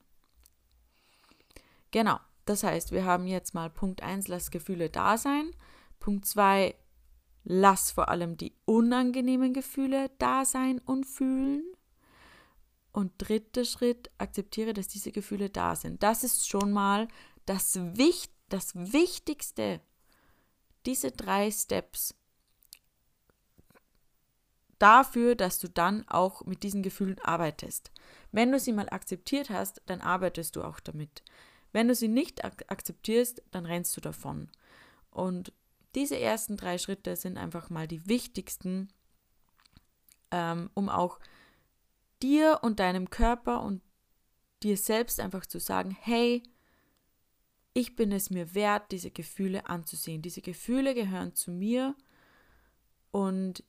Genau. 1.92 2.20
Das 2.50 2.64
heißt, 2.64 2.92
wir 2.92 3.06
haben 3.06 3.28
jetzt 3.28 3.54
mal 3.54 3.70
Punkt 3.70 4.02
1, 4.02 4.28
lass 4.28 4.50
Gefühle 4.50 4.90
da 4.90 5.20
sein. 5.20 5.52
Punkt 6.00 6.26
2, 6.26 6.74
lass 7.44 7.92
vor 7.92 8.10
allem 8.10 8.38
die 8.38 8.56
unangenehmen 8.66 9.54
Gefühle 9.54 10.10
da 10.18 10.46
sein 10.46 10.80
und 10.80 11.06
fühlen. 11.06 11.64
Und 12.92 13.12
dritter 13.20 13.66
Schritt, 13.66 14.10
akzeptiere, 14.18 14.74
dass 14.74 14.88
diese 14.88 15.12
Gefühle 15.12 15.52
da 15.52 15.76
sind. 15.76 16.02
Das 16.02 16.24
ist 16.24 16.50
schon 16.50 16.72
mal 16.72 17.08
das, 17.46 17.76
Wicht 17.96 18.32
das 18.48 18.74
Wichtigste. 18.74 19.80
Diese 20.88 21.12
drei 21.12 21.52
Steps 21.52 22.16
dafür, 24.80 25.36
dass 25.36 25.60
du 25.60 25.70
dann 25.70 26.04
auch 26.08 26.44
mit 26.46 26.64
diesen 26.64 26.82
Gefühlen 26.82 27.20
arbeitest. 27.20 27.92
Wenn 28.32 28.52
du 28.52 28.60
sie 28.60 28.74
mal 28.74 28.90
akzeptiert 28.90 29.52
hast, 29.52 29.84
dann 29.86 30.02
arbeitest 30.02 30.56
du 30.56 30.64
auch 30.64 30.80
damit. 30.80 31.22
Wenn 31.72 31.88
du 31.88 31.96
sie 31.96 32.08
nicht 32.08 32.44
ak 32.44 32.66
akzeptierst, 32.68 33.44
dann 33.52 33.66
rennst 33.66 33.96
du 33.96 34.02
davon. 34.02 34.50
Und 35.12 35.54
diese 35.96 36.20
ersten 36.20 36.58
drei 36.58 36.78
Schritte 36.78 37.16
sind 37.16 37.38
einfach 37.38 37.70
mal 37.70 37.88
die 37.88 38.08
wichtigsten, 38.08 38.90
ähm, 40.32 40.70
um 40.74 40.90
auch 40.90 41.20
dir 42.22 42.60
und 42.62 42.80
deinem 42.80 43.10
Körper 43.10 43.62
und 43.62 43.82
dir 44.64 44.78
selbst 44.78 45.20
einfach 45.20 45.46
zu 45.46 45.60
sagen, 45.60 45.96
hey, 46.00 46.44
ich 47.74 47.96
bin 47.96 48.12
es 48.12 48.30
mir 48.30 48.54
wert, 48.56 48.92
diese 48.92 49.12
Gefühle 49.12 49.68
anzusehen. 49.68 50.22
Diese 50.22 50.42
Gefühle 50.42 50.94
gehören 50.94 51.36
zu 51.36 51.52
mir 51.52 51.96
und 53.12 53.64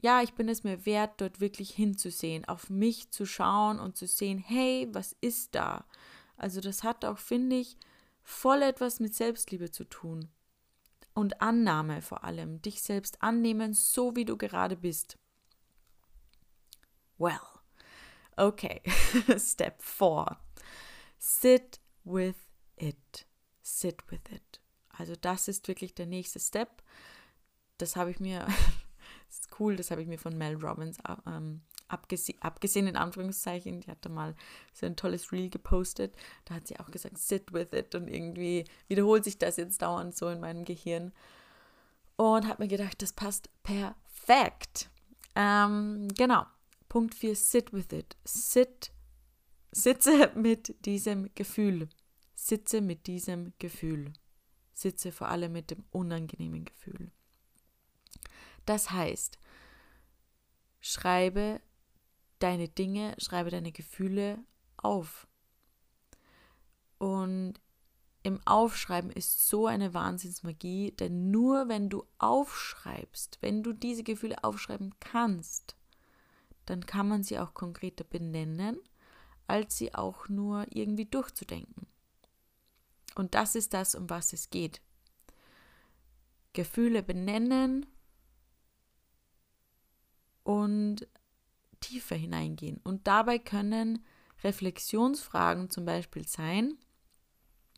ja, 0.00 0.20
ich 0.22 0.34
bin 0.34 0.50
es 0.50 0.64
mir 0.64 0.84
wert, 0.84 1.20
dort 1.22 1.40
wirklich 1.40 1.70
hinzusehen, 1.70 2.44
auf 2.44 2.68
mich 2.68 3.10
zu 3.10 3.24
schauen 3.24 3.80
und 3.80 3.96
zu 3.96 4.06
sehen, 4.06 4.38
hey, 4.38 4.86
was 4.92 5.16
ist 5.22 5.54
da? 5.54 5.86
Also 6.36 6.60
das 6.60 6.82
hat 6.82 7.04
auch, 7.04 7.18
finde 7.18 7.56
ich, 7.56 7.76
voll 8.22 8.62
etwas 8.62 9.00
mit 9.00 9.14
Selbstliebe 9.14 9.70
zu 9.70 9.84
tun. 9.84 10.28
Und 11.14 11.40
Annahme 11.40 12.02
vor 12.02 12.24
allem. 12.24 12.60
Dich 12.60 12.82
selbst 12.82 13.22
annehmen, 13.22 13.72
so 13.72 14.16
wie 14.16 14.24
du 14.24 14.36
gerade 14.36 14.76
bist. 14.76 15.16
Well, 17.18 17.38
okay. 18.36 18.82
Step 19.38 19.80
4. 19.80 20.38
Sit 21.18 21.80
with 22.02 22.34
it. 22.76 23.26
Sit 23.62 24.10
with 24.10 24.20
it. 24.30 24.60
Also 24.88 25.14
das 25.16 25.48
ist 25.48 25.68
wirklich 25.68 25.94
der 25.94 26.06
nächste 26.06 26.40
Step. 26.40 26.82
Das 27.78 27.96
habe 27.96 28.10
ich 28.10 28.20
mir, 28.20 28.40
das 29.28 29.38
ist 29.40 29.60
cool, 29.60 29.76
das 29.76 29.90
habe 29.90 30.02
ich 30.02 30.08
mir 30.08 30.18
von 30.18 30.36
Mel 30.36 30.56
Robbins 30.56 30.98
ähm, 31.26 31.62
abgesehen, 31.94 32.40
abgesehen 32.42 32.86
in 32.86 32.96
Anführungszeichen, 32.96 33.80
die 33.80 33.90
hatte 33.90 34.08
mal 34.08 34.34
so 34.72 34.84
ein 34.86 34.96
tolles 34.96 35.32
Reel 35.32 35.48
gepostet, 35.48 36.14
da 36.44 36.54
hat 36.54 36.68
sie 36.68 36.78
auch 36.78 36.90
gesagt, 36.90 37.18
sit 37.18 37.52
with 37.52 37.68
it 37.72 37.94
und 37.94 38.08
irgendwie 38.08 38.64
wiederholt 38.88 39.24
sich 39.24 39.38
das 39.38 39.56
jetzt 39.56 39.80
dauernd 39.80 40.14
so 40.14 40.28
in 40.28 40.40
meinem 40.40 40.64
Gehirn 40.64 41.12
und 42.16 42.46
habe 42.46 42.62
mir 42.62 42.68
gedacht, 42.68 43.00
das 43.02 43.12
passt 43.12 43.48
perfekt. 43.62 44.90
Ähm, 45.34 46.08
genau, 46.16 46.44
Punkt 46.88 47.14
4, 47.14 47.34
sit 47.34 47.72
with 47.72 47.92
it. 47.92 48.16
Sit, 48.24 48.92
sitze 49.72 50.30
mit 50.34 50.84
diesem 50.86 51.34
Gefühl. 51.34 51.88
Sitze 52.34 52.80
mit 52.80 53.06
diesem 53.06 53.52
Gefühl. 53.58 54.12
Sitze 54.72 55.12
vor 55.12 55.28
allem 55.28 55.52
mit 55.52 55.70
dem 55.70 55.84
unangenehmen 55.90 56.64
Gefühl. 56.64 57.10
Das 58.66 58.90
heißt, 58.90 59.38
schreibe 60.80 61.60
deine 62.44 62.68
Dinge, 62.68 63.14
schreibe 63.18 63.50
deine 63.50 63.72
Gefühle 63.72 64.38
auf. 64.76 65.26
Und 66.98 67.54
im 68.22 68.40
Aufschreiben 68.46 69.10
ist 69.10 69.48
so 69.48 69.66
eine 69.66 69.94
Wahnsinnsmagie, 69.94 70.92
denn 70.92 71.30
nur 71.30 71.68
wenn 71.68 71.88
du 71.88 72.04
aufschreibst, 72.18 73.38
wenn 73.40 73.62
du 73.62 73.72
diese 73.72 74.02
Gefühle 74.02 74.44
aufschreiben 74.44 74.94
kannst, 75.00 75.76
dann 76.66 76.86
kann 76.86 77.08
man 77.08 77.22
sie 77.22 77.38
auch 77.38 77.54
konkreter 77.54 78.04
benennen, 78.04 78.78
als 79.46 79.76
sie 79.76 79.94
auch 79.94 80.28
nur 80.28 80.66
irgendwie 80.70 81.06
durchzudenken. 81.06 81.86
Und 83.14 83.34
das 83.34 83.54
ist 83.54 83.74
das, 83.74 83.94
um 83.94 84.08
was 84.10 84.32
es 84.32 84.50
geht. 84.50 84.80
Gefühle 86.52 87.02
benennen 87.02 87.86
und 90.44 91.06
tiefer 91.84 92.16
hineingehen. 92.16 92.80
Und 92.82 93.06
dabei 93.06 93.38
können 93.38 94.04
Reflexionsfragen 94.42 95.70
zum 95.70 95.84
Beispiel 95.84 96.26
sein, 96.26 96.78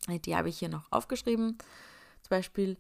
die 0.09 0.37
habe 0.37 0.49
ich 0.49 0.59
hier 0.59 0.69
noch 0.69 0.91
aufgeschrieben, 0.93 1.59
zum 2.23 2.31
Beispiel, 2.31 2.79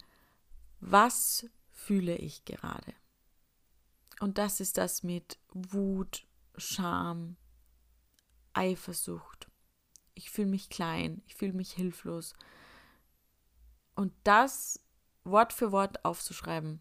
was 0.81 1.47
fühle 1.71 2.17
ich 2.17 2.45
gerade? 2.45 2.95
Und 4.21 4.39
das 4.39 4.61
ist 4.61 4.79
das 4.79 5.03
mit 5.03 5.39
Wut, 5.53 6.27
Scham, 6.57 7.37
Eifersucht. 8.53 9.51
Ich 10.15 10.31
fühle 10.31 10.49
mich 10.49 10.71
klein, 10.71 11.23
ich 11.27 11.35
fühle 11.35 11.53
mich 11.53 11.73
hilflos. 11.73 12.35
Und 13.95 14.13
das 14.25 14.81
Wort 15.25 15.53
für 15.53 15.73
Wort 15.73 16.05
aufzuschreiben. 16.05 16.81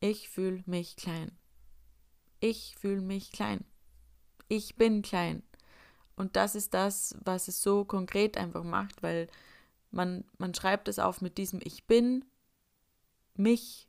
Ich 0.00 0.28
fühle 0.28 0.62
mich 0.66 0.96
klein. 0.96 1.36
Ich 2.40 2.76
fühle 2.78 3.00
mich 3.00 3.32
klein. 3.32 3.64
Ich 4.48 4.76
bin 4.76 5.02
klein. 5.02 5.42
Und 6.16 6.36
das 6.36 6.54
ist 6.54 6.74
das, 6.74 7.14
was 7.24 7.48
es 7.48 7.62
so 7.62 7.84
konkret 7.84 8.38
einfach 8.38 8.64
macht, 8.64 9.02
weil 9.02 9.28
man, 9.90 10.24
man 10.38 10.54
schreibt 10.54 10.88
es 10.88 10.98
auf 10.98 11.20
mit 11.20 11.38
diesem 11.38 11.60
Ich 11.62 11.86
bin, 11.86 12.24
mich. 13.34 13.88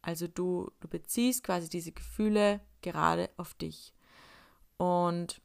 Also 0.00 0.26
du, 0.26 0.70
du 0.80 0.88
beziehst 0.88 1.44
quasi 1.44 1.68
diese 1.68 1.92
Gefühle 1.92 2.60
gerade 2.82 3.30
auf 3.36 3.54
dich. 3.54 3.92
Und 4.76 5.40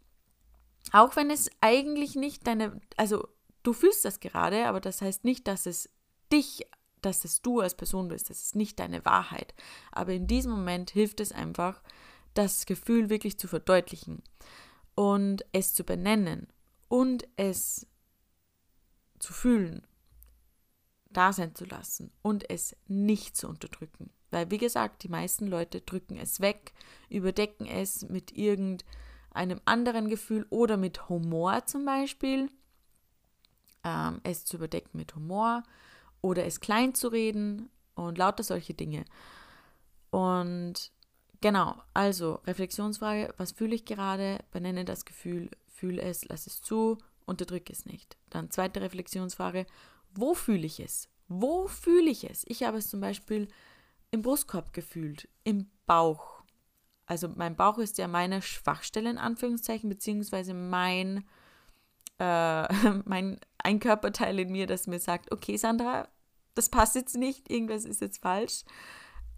auch 0.92 1.16
wenn 1.16 1.32
es 1.32 1.50
eigentlich 1.60 2.16
nicht 2.16 2.46
deine, 2.46 2.80
also 2.98 3.28
du 3.64 3.74
fühlst 3.74 4.06
das 4.06 4.20
gerade, 4.20 4.68
aber 4.68 4.80
das 4.80 5.02
heißt 5.02 5.24
nicht, 5.24 5.48
dass 5.48 5.66
es 5.66 5.90
dich, 6.32 6.68
dass 7.06 7.26
es 7.26 7.42
du 7.42 7.60
als 7.60 7.76
Person 7.76 8.08
bist. 8.08 8.30
Das 8.30 8.42
ist 8.42 8.56
nicht 8.56 8.80
deine 8.80 9.06
Wahrheit. 9.06 9.54
Aber 9.92 10.14
in 10.14 10.28
diesem 10.28 10.52
Moment 10.52 10.92
hilft 10.92 11.20
es 11.20 11.32
einfach, 11.32 11.82
das 12.34 12.66
Gefühl 12.66 13.10
wirklich 13.10 13.38
zu 13.38 13.48
verdeutlichen 13.48 14.24
und 14.96 15.46
es 15.52 15.74
zu 15.74 15.84
benennen 15.84 16.48
und 16.88 17.28
es 17.38 17.88
zu 19.20 19.34
fühlen, 19.34 19.86
da 21.10 21.32
sein 21.32 21.56
zu 21.56 21.66
lassen 21.66 22.12
und 22.22 22.50
es 22.50 22.76
nicht 22.88 23.38
zu 23.38 23.48
unterdrücken. 23.48 24.10
Weil, 24.32 24.50
wie 24.50 24.58
gesagt, 24.58 25.04
die 25.04 25.10
meisten 25.10 25.46
Leute 25.48 25.82
drücken 25.82 26.18
es 26.18 26.42
weg, 26.42 26.74
überdecken 27.10 27.68
es 27.68 28.02
mit 28.10 28.36
irgendeinem 28.36 29.62
anderen 29.66 30.10
Gefühl 30.10 30.48
oder 30.50 30.76
mit 30.76 31.08
Humor 31.08 31.66
zum 31.66 31.86
Beispiel. 31.86 32.50
Ähm, 33.84 34.22
es 34.24 34.46
zu 34.46 34.58
überdecken 34.58 34.98
mit 34.98 35.14
Humor 35.16 35.64
oder 36.24 36.46
es 36.46 36.62
klein 36.62 36.96
zu 36.96 37.10
reden 37.10 37.70
und 37.94 38.18
lauter 38.18 38.42
solche 38.42 38.74
Dinge. 38.74 39.06
Und 40.10 40.92
genau, 41.42 41.76
also 41.94 42.40
Reflexionsfrage, 42.48 43.34
was 43.38 43.52
fühle 43.52 43.76
ich 43.76 43.86
gerade? 43.86 44.40
Benenne 44.52 44.86
das 44.86 45.06
Gefühl, 45.06 45.52
fühle 45.68 46.02
es, 46.02 46.26
lass 46.26 46.48
es 46.48 46.62
zu, 46.62 46.98
unterdrücke 47.26 47.72
es 47.72 47.86
nicht. 47.86 48.18
Dann 48.30 48.50
zweite 48.50 48.82
Reflexionsfrage, 48.82 49.68
wo 50.16 50.34
fühle 50.34 50.66
ich 50.66 50.80
es? 50.80 51.10
Wo 51.28 51.68
fühle 51.68 52.10
ich 52.10 52.30
es? 52.30 52.44
Ich 52.48 52.64
habe 52.64 52.78
es 52.78 52.90
zum 52.90 53.02
Beispiel 53.02 53.48
im 54.12 54.22
Brustkorb 54.22 54.74
gefühlt, 54.74 55.28
im 55.44 55.70
Bauch. 55.86 56.44
Also 57.06 57.28
mein 57.28 57.56
Bauch 57.56 57.80
ist 57.80 57.98
ja 57.98 58.08
meine 58.08 58.42
Schwachstelle 58.42 59.10
in 59.10 59.18
Anführungszeichen, 59.18 59.90
beziehungsweise 59.90 60.54
mein, 60.54 61.26
äh, 62.20 62.68
mein 63.06 63.40
ein 63.58 63.80
Körperteil 63.80 64.40
in 64.40 64.52
mir, 64.52 64.68
das 64.68 64.88
mir 64.88 65.00
sagt, 65.00 65.32
okay 65.32 65.58
Sandra, 65.58 66.10
das 66.54 66.70
passt 66.70 66.96
jetzt 66.96 67.16
nicht, 67.16 67.50
irgendwas 67.50 67.86
ist 67.86 68.02
jetzt 68.02 68.22
falsch. 68.22 68.64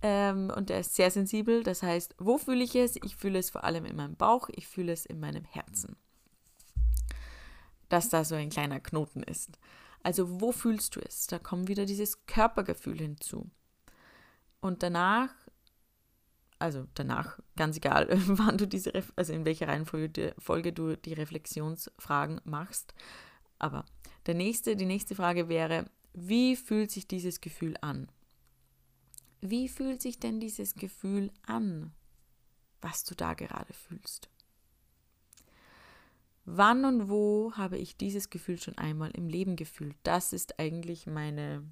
Ähm, 0.02 0.52
und 0.56 0.70
der 0.70 0.82
ist 0.82 0.96
sehr 0.96 1.10
sensibel. 1.12 1.64
Das 1.64 1.82
heißt, 1.82 2.16
wo 2.18 2.38
fühle 2.38 2.64
ich 2.64 2.76
es? 2.76 2.96
Ich 3.04 3.16
fühle 3.16 3.40
es 3.40 3.50
vor 3.50 3.64
allem 3.64 3.86
in 3.86 3.96
meinem 3.96 4.16
Bauch, 4.16 4.50
ich 4.52 4.68
fühle 4.68 4.92
es 4.92 5.06
in 5.06 5.20
meinem 5.20 5.46
Herzen. 5.46 5.96
Dass 7.90 8.10
da 8.10 8.24
so 8.24 8.36
ein 8.36 8.50
kleiner 8.50 8.80
Knoten 8.80 9.24
ist. 9.24 9.58
Also 10.04 10.42
wo 10.42 10.52
fühlst 10.52 10.96
du 10.96 11.00
es? 11.00 11.28
Da 11.28 11.40
kommt 11.40 11.68
wieder 11.68 11.86
dieses 11.86 12.26
Körpergefühl 12.26 13.00
hinzu. 13.00 13.50
Und 14.60 14.84
danach, 14.84 15.30
also 16.60 16.88
danach, 16.94 17.40
ganz 17.56 17.78
egal, 17.78 18.08
wann 18.28 18.58
du 18.58 18.68
diese, 18.68 18.92
also 19.16 19.34
in 19.34 19.46
welcher 19.46 19.68
Reihenfolge 19.68 20.34
Folge 20.38 20.74
du 20.74 20.96
die 20.96 21.14
Reflexionsfragen 21.14 22.42
machst. 22.44 22.94
Aber 23.60 23.86
der 24.26 24.36
nächste, 24.36 24.76
die 24.76 24.86
nächste 24.86 25.16
Frage 25.16 25.50
wäre, 25.50 25.90
wie 26.14 26.56
fühlt 26.56 26.92
sich 26.92 27.08
dieses 27.08 27.42
Gefühl 27.42 27.76
an? 27.82 28.08
Wie 29.42 29.68
fühlt 29.68 30.02
sich 30.02 30.20
denn 30.20 30.40
dieses 30.40 30.76
Gefühl 30.76 31.32
an, 31.46 31.94
was 32.82 33.04
du 33.04 33.16
da 33.16 33.34
gerade 33.34 33.74
fühlst? 33.74 34.30
Wann 36.46 36.86
und 36.86 37.10
wo 37.10 37.54
habe 37.54 37.78
ich 37.78 37.98
dieses 37.98 38.30
Gefühl 38.30 38.60
schon 38.60 38.78
einmal 38.78 39.12
im 39.12 39.28
Leben 39.28 39.56
gefühlt? 39.56 39.96
Das 40.04 40.32
ist 40.32 40.60
eigentlich 40.60 41.08
meine 41.08 41.64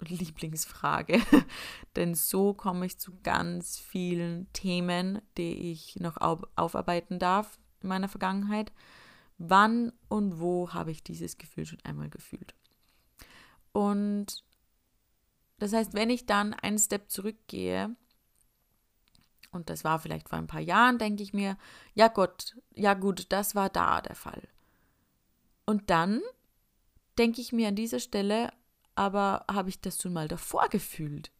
Lieblingsfrage, 0.00 1.20
denn 1.96 2.14
so 2.14 2.54
komme 2.54 2.86
ich 2.86 2.98
zu 2.98 3.18
ganz 3.22 3.78
vielen 3.78 4.52
Themen, 4.52 5.20
die 5.36 5.72
ich 5.72 5.96
noch 5.96 6.16
aufarbeiten 6.56 7.18
darf 7.18 7.58
in 7.80 7.88
meiner 7.88 8.08
Vergangenheit. 8.08 8.72
Wann 9.38 9.92
und 10.08 10.40
wo 10.40 10.72
habe 10.72 10.90
ich 10.90 11.02
dieses 11.02 11.38
Gefühl 11.38 11.64
schon 11.64 11.80
einmal 11.84 12.10
gefühlt? 12.10 12.54
Und 13.72 14.44
das 15.58 15.72
heißt, 15.72 15.94
wenn 15.94 16.10
ich 16.10 16.26
dann 16.26 16.54
einen 16.54 16.78
Step 16.78 17.10
zurückgehe 17.10 17.94
und 19.50 19.70
das 19.70 19.84
war 19.84 19.98
vielleicht 19.98 20.28
vor 20.28 20.38
ein 20.38 20.46
paar 20.46 20.60
Jahren, 20.60 20.98
denke 20.98 21.22
ich 21.22 21.32
mir, 21.32 21.56
ja 21.94 22.08
Gott, 22.08 22.56
ja 22.74 22.94
gut, 22.94 23.26
das 23.30 23.54
war 23.54 23.68
da 23.68 24.00
der 24.00 24.14
Fall. 24.14 24.48
Und 25.66 25.90
dann 25.90 26.20
denke 27.18 27.40
ich 27.40 27.52
mir 27.52 27.68
an 27.68 27.76
dieser 27.76 28.00
Stelle, 28.00 28.52
aber 28.98 29.44
habe 29.48 29.68
ich 29.68 29.80
das 29.80 30.02
schon 30.02 30.12
mal 30.12 30.26
davor 30.26 30.68
gefühlt? 30.68 31.30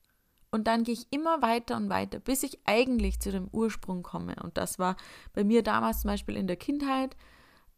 Und 0.53 0.69
dann 0.69 0.85
gehe 0.85 0.95
ich 0.95 1.09
immer 1.11 1.43
weiter 1.43 1.77
und 1.77 1.91
weiter, 1.91 2.21
bis 2.21 2.45
ich 2.45 2.61
eigentlich 2.65 3.19
zu 3.19 3.33
dem 3.33 3.49
Ursprung 3.49 4.05
komme. 4.05 4.37
Und 4.43 4.57
das 4.57 4.79
war 4.79 4.97
bei 5.35 5.43
mir 5.43 5.63
damals 5.65 6.03
zum 6.03 6.09
Beispiel 6.09 6.37
in 6.37 6.47
der 6.47 6.57
Kindheit. 6.57 7.17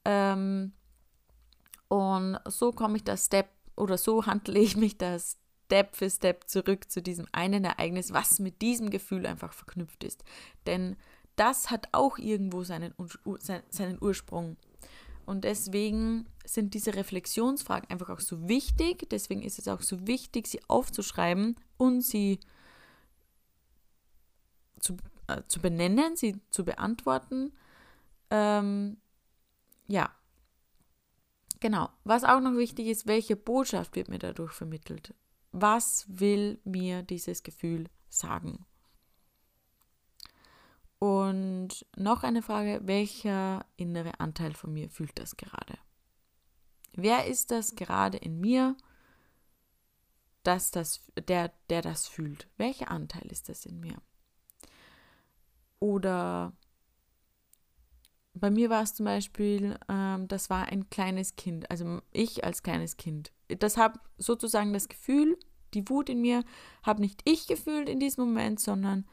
Ähm, 0.05 0.73
und 1.89 2.39
so 2.47 2.73
komme 2.73 2.97
ich 2.99 3.05
das 3.05 3.25
Step 3.25 3.49
oder 3.75 3.97
so 3.97 4.27
handle 4.27 4.59
ich 4.59 4.77
mich 4.77 4.99
das 4.99 5.39
Step 5.65 5.97
für 5.97 6.11
Step 6.11 6.47
zurück 6.47 6.91
zu 6.91 7.01
diesem 7.01 7.27
einen 7.33 7.65
Ereignis, 7.65 8.13
was 8.13 8.39
mit 8.39 8.61
diesem 8.61 8.91
Gefühl 8.91 9.27
einfach 9.27 9.55
verknüpft 9.55 10.05
ist. 10.05 10.23
Denn 10.67 10.97
das 11.37 11.71
hat 11.71 11.89
auch 11.93 12.19
irgendwo 12.19 12.65
seinen, 12.65 12.93
seinen 13.71 13.99
Ursprung. 14.01 14.59
Und 15.27 15.45
deswegen 15.45 16.27
sind 16.45 16.75
diese 16.75 16.95
Reflexionsfragen 16.95 17.89
einfach 17.91 18.11
auch 18.11 18.21
so 18.21 18.49
wichtig. 18.49 19.09
Deswegen 19.11 19.43
ist 19.43 19.59
es 19.59 19.69
auch 19.69 19.83
so 19.83 20.07
wichtig, 20.07 20.47
sie 20.47 20.61
aufzuschreiben 20.69 21.57
und 21.77 22.03
sie 22.03 22.41
zu, 24.81 24.97
äh, 25.29 25.43
zu 25.47 25.61
benennen, 25.61 26.17
sie 26.17 26.41
zu 26.51 26.65
beantworten. 26.65 27.53
Ähm, 28.31 28.97
ja, 29.87 30.11
genau. 31.61 31.91
Was 32.05 32.25
auch 32.25 32.41
noch 32.41 32.57
wichtig 32.57 32.87
ist, 32.89 33.07
welche 33.07 33.37
Botschaft 33.37 33.95
wird 33.97 34.09
mir 34.09 34.19
dadurch 34.19 34.53
vermittelt? 34.53 35.15
was 35.53 36.07
will 36.09 36.61
mir 36.65 37.03
dieses 37.03 37.43
Gefühl 37.43 37.87
sagen? 38.09 38.65
Und 41.01 41.87
noch 41.97 42.25
eine 42.25 42.43
Frage, 42.43 42.81
welcher 42.85 43.65
innere 43.77 44.21
Anteil 44.21 44.53
von 44.53 44.73
mir 44.73 44.91
fühlt 44.91 45.19
das 45.19 45.39
gerade? 45.39 45.79
Wer 46.93 47.27
ist 47.27 47.51
das 47.51 47.75
gerade 47.75 48.19
in 48.19 48.39
mir, 48.39 48.77
dass 50.43 50.71
das, 50.71 51.11
der, 51.27 51.53
der 51.71 51.81
das 51.81 52.07
fühlt? 52.07 52.49
Welcher 52.59 52.91
Anteil 52.91 53.27
ist 53.33 53.49
das 53.49 53.65
in 53.65 53.81
mir? 53.81 53.97
Oder 55.79 56.53
bei 58.35 58.51
mir 58.51 58.69
war 58.69 58.83
es 58.83 58.93
zum 58.93 59.07
Beispiel, 59.07 59.79
ähm, 59.89 60.29
das 60.29 60.51
war 60.51 60.67
ein 60.67 60.91
kleines 60.91 61.35
Kind, 61.35 61.71
also 61.71 62.03
ich 62.13 62.45
als 62.45 62.63
kleines 62.63 62.99
Kind. 62.99 63.33
Das 63.49 63.79
habe 63.79 63.99
sozusagen 64.19 64.75
das 64.75 64.89
Gefühl, 64.89 65.39
die 65.73 65.89
Wut 65.89 66.11
in 66.11 66.21
mir 66.21 66.45
habe 66.83 67.01
nicht 67.01 67.23
ich 67.25 67.47
gefühlt 67.47 67.89
in 67.89 68.01
diesem 68.01 68.27
Moment, 68.27 68.61
sondern 68.61 69.07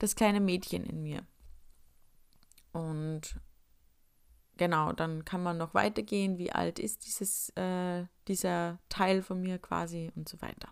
das 0.00 0.16
kleine 0.16 0.40
Mädchen 0.40 0.84
in 0.84 1.02
mir. 1.02 1.24
Und 2.72 3.40
genau, 4.56 4.92
dann 4.92 5.24
kann 5.24 5.42
man 5.42 5.58
noch 5.58 5.74
weitergehen, 5.74 6.38
wie 6.38 6.52
alt 6.52 6.78
ist 6.78 7.06
dieses, 7.06 7.50
äh, 7.50 8.06
dieser 8.26 8.78
Teil 8.88 9.22
von 9.22 9.40
mir 9.40 9.58
quasi 9.58 10.10
und 10.16 10.28
so 10.28 10.40
weiter. 10.42 10.68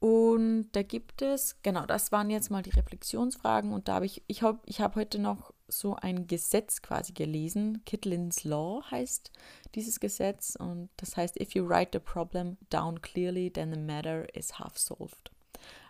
Und 0.00 0.70
da 0.72 0.82
gibt 0.82 1.20
es, 1.20 1.60
genau, 1.62 1.84
das 1.84 2.10
waren 2.10 2.30
jetzt 2.30 2.50
mal 2.50 2.62
die 2.62 2.70
Reflexionsfragen 2.70 3.72
und 3.72 3.86
da 3.88 3.96
habe 3.96 4.06
ich, 4.06 4.22
ich 4.28 4.42
habe 4.42 4.58
ich 4.64 4.80
hab 4.80 4.96
heute 4.96 5.18
noch 5.18 5.52
so 5.68 5.94
ein 5.94 6.26
Gesetz 6.26 6.80
quasi 6.80 7.12
gelesen. 7.12 7.82
Kitlins 7.84 8.44
Law 8.44 8.82
heißt 8.90 9.30
dieses 9.74 10.00
Gesetz 10.00 10.56
und 10.56 10.88
das 10.96 11.18
heißt, 11.18 11.38
if 11.38 11.54
you 11.54 11.68
write 11.68 11.90
the 11.92 11.98
problem 11.98 12.56
down 12.70 13.02
clearly, 13.02 13.50
then 13.52 13.72
the 13.72 13.78
matter 13.78 14.26
is 14.34 14.58
half 14.58 14.78
solved. 14.78 15.30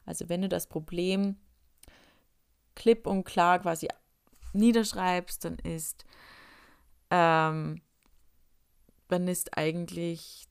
Also 0.04 0.28
wenn 0.28 0.42
du 0.42 0.48
das 0.48 0.66
Problem 0.66 1.36
klipp 2.74 3.06
und 3.06 3.24
klar 3.24 3.58
quasi 3.60 3.88
niederschreibst, 4.52 5.44
dann 5.44 5.58
ist, 5.58 6.04
ähm, 7.10 7.82
dann 9.08 9.28
ist 9.28 9.56
eigentlich 9.56 10.46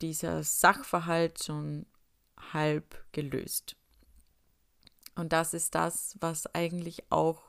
dieser 0.00 0.42
Sachverhalt 0.42 1.42
schon 1.42 1.86
halb 2.52 3.04
gelöst. 3.12 3.76
Und 5.14 5.32
das 5.32 5.54
ist 5.54 5.74
das, 5.74 6.16
was 6.20 6.52
eigentlich 6.54 7.10
auch 7.10 7.42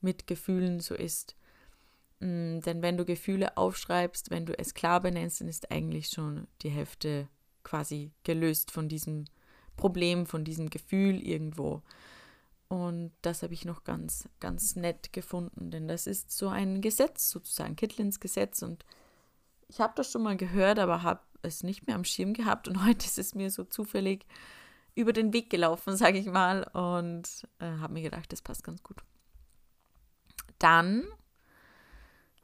mit 0.00 0.26
Gefühlen 0.26 0.80
so 0.80 0.94
ist. 0.94 1.34
Mm, 2.20 2.60
denn 2.60 2.82
wenn 2.82 2.96
du 2.96 3.04
Gefühle 3.04 3.56
aufschreibst, 3.56 4.30
wenn 4.30 4.46
du 4.46 4.58
es 4.58 4.74
klar 4.74 5.00
benennst, 5.00 5.40
dann 5.40 5.48
ist 5.48 5.70
eigentlich 5.70 6.08
schon 6.08 6.46
die 6.62 6.70
Hälfte 6.70 7.28
quasi 7.62 8.12
gelöst 8.22 8.70
von 8.70 8.88
diesem 8.88 9.24
Problem, 9.76 10.26
von 10.26 10.44
diesem 10.44 10.68
Gefühl 10.68 11.20
irgendwo. 11.26 11.82
Und 12.70 13.10
das 13.22 13.42
habe 13.42 13.52
ich 13.52 13.64
noch 13.64 13.82
ganz, 13.82 14.28
ganz 14.38 14.76
nett 14.76 15.12
gefunden, 15.12 15.72
denn 15.72 15.88
das 15.88 16.06
ist 16.06 16.30
so 16.30 16.48
ein 16.48 16.80
Gesetz 16.80 17.28
sozusagen, 17.28 17.74
Kittlins 17.74 18.20
Gesetz. 18.20 18.62
Und 18.62 18.84
ich 19.66 19.80
habe 19.80 19.92
das 19.96 20.12
schon 20.12 20.22
mal 20.22 20.36
gehört, 20.36 20.78
aber 20.78 21.02
habe 21.02 21.20
es 21.42 21.64
nicht 21.64 21.88
mehr 21.88 21.96
am 21.96 22.04
Schirm 22.04 22.32
gehabt 22.32 22.68
und 22.68 22.84
heute 22.86 23.04
ist 23.04 23.18
es 23.18 23.34
mir 23.34 23.50
so 23.50 23.64
zufällig 23.64 24.24
über 24.94 25.12
den 25.12 25.32
Weg 25.32 25.50
gelaufen, 25.50 25.96
sage 25.96 26.18
ich 26.18 26.26
mal, 26.26 26.62
und 26.72 27.48
äh, 27.58 27.66
habe 27.66 27.92
mir 27.92 28.02
gedacht, 28.02 28.32
das 28.32 28.40
passt 28.40 28.62
ganz 28.62 28.84
gut. 28.84 29.02
Dann 30.60 31.04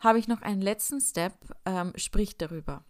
habe 0.01 0.19
ich 0.19 0.27
noch 0.27 0.43
einen 0.43 0.61
letzten 0.61 1.01
Step, 1.01 1.35
ähm, 1.67 1.93
sprich 1.95 2.37
darüber. 2.37 2.85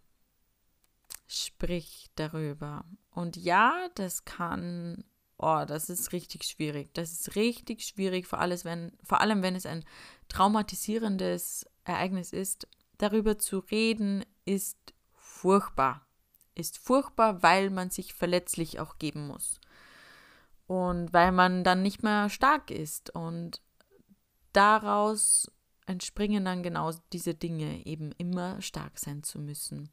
sprich 1.27 2.09
darüber. 2.15 2.85
Und 3.11 3.37
ja, 3.37 3.89
das 3.95 4.25
kann, 4.25 5.05
oh, 5.39 5.65
das 5.67 5.91
ist 5.91 6.13
richtig 6.13 6.45
schwierig. 6.45 6.93
Das 6.95 7.13
ist 7.13 7.37
richtig 7.37 7.85
schwierig, 7.85 8.27
vor, 8.27 8.41
alles, 8.41 8.65
wenn, 8.65 8.93
vor 9.03 9.21
allem 9.21 9.43
wenn 9.43 9.57
es 9.57 9.67
ein 9.67 9.85
traumatisierendes 10.29 11.67
Ereignis 11.85 12.33
ist. 12.33 12.69
Darüber 12.99 13.39
zu 13.39 13.59
reden 13.59 14.25
ist 14.45 14.95
furchtbar. 15.13 16.07
Ist 16.55 16.79
furchtbar, 16.79 17.43
weil 17.43 17.71
man 17.71 17.91
sich 17.91 18.15
verletzlich 18.15 18.81
auch 18.81 18.99
geben 18.99 19.27
muss. 19.27 19.61
Und 20.67 21.13
weil 21.13 21.33
man 21.33 21.65
dann 21.65 21.83
nicht 21.83 22.03
mehr 22.03 22.31
stark 22.31 22.71
ist. 22.71 23.11
Und 23.15 23.61
daraus 24.53 25.51
entspringen 25.87 26.45
dann 26.45 26.63
genau 26.63 26.93
diese 27.13 27.35
Dinge, 27.35 27.85
eben 27.87 28.11
immer 28.13 28.61
stark 28.63 28.99
sein 28.99 29.23
zu 29.23 29.39
müssen 29.39 29.91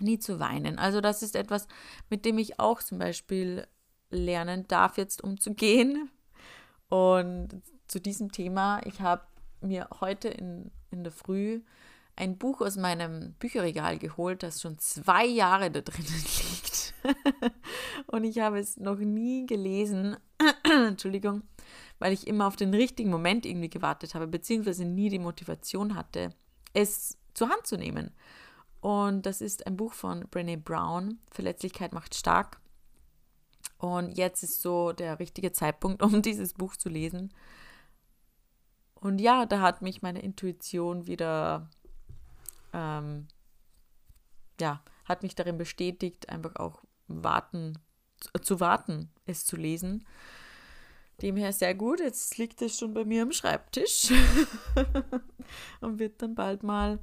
nie 0.00 0.18
zu 0.18 0.40
weinen. 0.40 0.78
Also 0.78 1.00
das 1.00 1.22
ist 1.22 1.36
etwas, 1.36 1.68
mit 2.10 2.24
dem 2.24 2.38
ich 2.38 2.58
auch 2.58 2.82
zum 2.82 2.98
Beispiel 2.98 3.66
lernen 4.14 4.66
darf, 4.68 4.96
jetzt 4.96 5.22
umzugehen. 5.22 6.10
Und 6.88 7.62
zu 7.88 8.00
diesem 8.00 8.32
Thema, 8.32 8.80
ich 8.86 9.00
habe 9.00 9.22
mir 9.60 9.88
heute 10.00 10.28
in, 10.28 10.70
in 10.90 11.04
der 11.04 11.12
Früh 11.12 11.60
ein 12.16 12.38
Buch 12.38 12.60
aus 12.60 12.76
meinem 12.76 13.34
Bücherregal 13.34 13.98
geholt, 13.98 14.42
das 14.42 14.60
schon 14.60 14.78
zwei 14.78 15.26
Jahre 15.26 15.70
da 15.70 15.80
drinnen 15.80 16.06
liegt. 16.38 16.94
und 18.06 18.24
ich 18.24 18.38
habe 18.38 18.58
es 18.58 18.76
noch 18.76 18.98
nie 18.98 19.46
gelesen, 19.46 20.16
Entschuldigung, 20.64 21.42
weil 21.98 22.12
ich 22.12 22.26
immer 22.26 22.46
auf 22.46 22.56
den 22.56 22.72
richtigen 22.72 23.10
Moment 23.10 23.46
irgendwie 23.46 23.70
gewartet 23.70 24.14
habe, 24.14 24.26
beziehungsweise 24.26 24.84
nie 24.84 25.08
die 25.08 25.18
Motivation 25.18 25.94
hatte, 25.94 26.30
es 26.72 27.18
zur 27.34 27.48
Hand 27.48 27.66
zu 27.66 27.76
nehmen. 27.76 28.12
Und 28.80 29.26
das 29.26 29.40
ist 29.40 29.66
ein 29.66 29.76
Buch 29.76 29.94
von 29.94 30.24
Brené 30.24 30.56
Brown, 30.56 31.18
Verletzlichkeit 31.30 31.92
macht 31.92 32.14
stark. 32.14 32.60
Und 33.78 34.16
jetzt 34.16 34.42
ist 34.42 34.62
so 34.62 34.92
der 34.92 35.18
richtige 35.18 35.52
Zeitpunkt, 35.52 36.02
um 36.02 36.22
dieses 36.22 36.54
Buch 36.54 36.76
zu 36.76 36.88
lesen. 36.88 37.32
Und 38.94 39.20
ja, 39.20 39.44
da 39.44 39.60
hat 39.60 39.82
mich 39.82 40.02
meine 40.02 40.22
Intuition 40.22 41.06
wieder, 41.06 41.68
ähm, 42.72 43.28
ja, 44.60 44.82
hat 45.04 45.22
mich 45.22 45.34
darin 45.34 45.58
bestätigt, 45.58 46.30
einfach 46.30 46.56
auch 46.56 46.82
warten, 47.06 47.78
zu 48.40 48.60
warten, 48.60 49.10
es 49.26 49.44
zu 49.44 49.56
lesen. 49.56 50.06
Demher 51.20 51.52
sehr 51.52 51.74
gut. 51.74 52.00
Jetzt 52.00 52.38
liegt 52.38 52.62
es 52.62 52.78
schon 52.78 52.94
bei 52.94 53.04
mir 53.04 53.22
am 53.22 53.32
Schreibtisch 53.32 54.10
und 55.80 55.98
wird 55.98 56.22
dann 56.22 56.34
bald 56.34 56.62
mal 56.62 56.98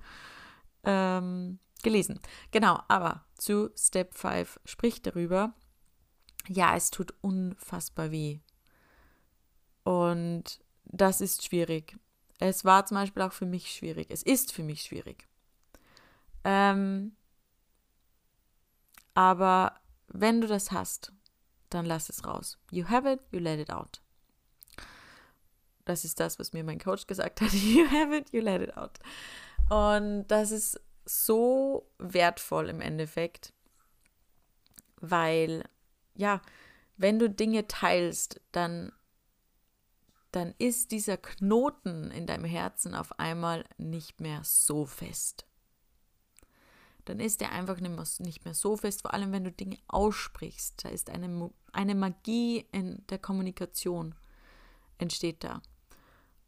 ähm, 0.84 1.60
gelesen. 1.84 2.20
Genau, 2.52 2.80
aber 2.88 3.26
zu 3.38 3.70
Step 3.78 4.16
5 4.16 4.60
spricht 4.66 5.06
darüber, 5.06 5.54
ja, 6.48 6.76
es 6.76 6.92
tut 6.92 7.14
unfassbar 7.22 8.12
weh. 8.12 8.40
Und 9.84 10.60
das 10.86 11.22
ist 11.22 11.44
schwierig. 11.44 11.98
Es 12.40 12.66
war 12.66 12.86
zum 12.86 12.96
Beispiel 12.96 13.22
auch 13.24 13.34
für 13.34 13.46
mich 13.46 13.72
schwierig. 13.72 14.08
Es 14.10 14.24
ist 14.24 14.52
für 14.52 14.64
mich 14.64 14.82
schwierig. 14.82 15.28
Ähm, 16.44 17.16
aber 19.14 19.80
wenn 20.08 20.42
du 20.42 20.48
das 20.48 20.72
hast, 20.72 21.14
dann 21.70 21.86
lass 21.86 22.10
es 22.10 22.26
raus. 22.26 22.58
You 22.72 22.90
have 22.90 23.10
it, 23.10 23.22
you 23.32 23.40
let 23.40 23.60
it 23.60 23.72
out. 23.72 24.02
Das 25.86 26.06
ist 26.06 26.20
das, 26.20 26.40
was 26.40 26.54
mir 26.54 26.64
mein 26.64 26.80
Coach 26.80 27.08
gesagt 27.08 27.42
hat. 27.42 27.52
You 27.54 27.90
have 27.90 28.16
it, 28.16 28.32
you 28.32 28.42
let 28.42 28.62
it 28.62 28.78
out. 28.78 29.00
Und 29.70 30.28
das 30.28 30.52
ist 30.52 30.80
so 31.06 31.90
wertvoll 31.98 32.70
im 32.70 32.82
Endeffekt, 32.82 33.54
weil 34.98 35.64
ja, 36.16 36.42
wenn 36.98 37.20
du 37.20 37.30
Dinge 37.30 37.68
teilst, 37.68 38.42
dann 38.52 38.92
dann 40.32 40.56
ist 40.58 40.92
dieser 40.92 41.18
Knoten 41.18 42.10
in 42.12 42.26
deinem 42.26 42.46
Herzen 42.46 42.96
auf 42.96 43.20
einmal 43.20 43.66
nicht 43.78 44.22
mehr 44.22 44.42
so 44.44 44.86
fest. 44.86 45.46
Dann 47.06 47.20
ist 47.20 47.42
er 47.42 47.52
einfach 47.52 47.80
nicht 47.80 48.46
mehr 48.46 48.54
so 48.54 48.78
fest, 48.78 49.02
vor 49.02 49.14
allem 49.14 49.32
wenn 49.32 49.44
du 49.44 49.52
Dinge 49.52 49.78
aussprichst. 49.88 50.86
Da 50.86 50.90
ist 50.90 51.10
eine, 51.10 51.50
eine 51.74 51.96
Magie 51.96 52.66
in 52.72 53.06
der 53.08 53.20
Kommunikation 53.20 54.16
entsteht 54.98 55.44
da. 55.44 55.62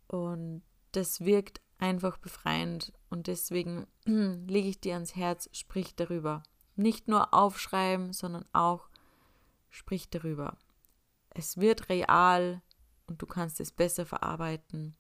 Und 0.08 0.62
das 0.92 1.22
wirkt 1.22 1.60
einfach 1.80 2.18
befreiend 2.18 2.94
und 3.10 3.28
deswegen 3.28 3.88
lege 4.06 4.70
ich 4.70 4.80
dir 4.80 4.94
ans 4.94 5.16
Herz, 5.16 5.50
sprich 5.52 5.96
darüber. 5.96 6.44
Nicht 6.76 7.08
nur 7.08 7.34
aufschreiben, 7.34 8.14
sondern 8.14 8.46
auch 8.54 8.88
sprich 9.74 10.10
darüber. 10.10 10.58
Es 11.32 11.58
wird 11.58 11.90
real 11.90 12.62
und 13.08 13.22
du 13.22 13.26
kannst 13.26 13.60
es 13.60 13.72
besser 13.72 14.06
verarbeiten. 14.06 14.96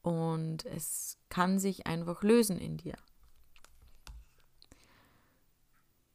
Und 0.00 0.64
es 0.64 1.18
kann 1.28 1.58
sich 1.58 1.86
einfach 1.86 2.22
lösen 2.22 2.58
in 2.58 2.78
dir. 2.78 2.96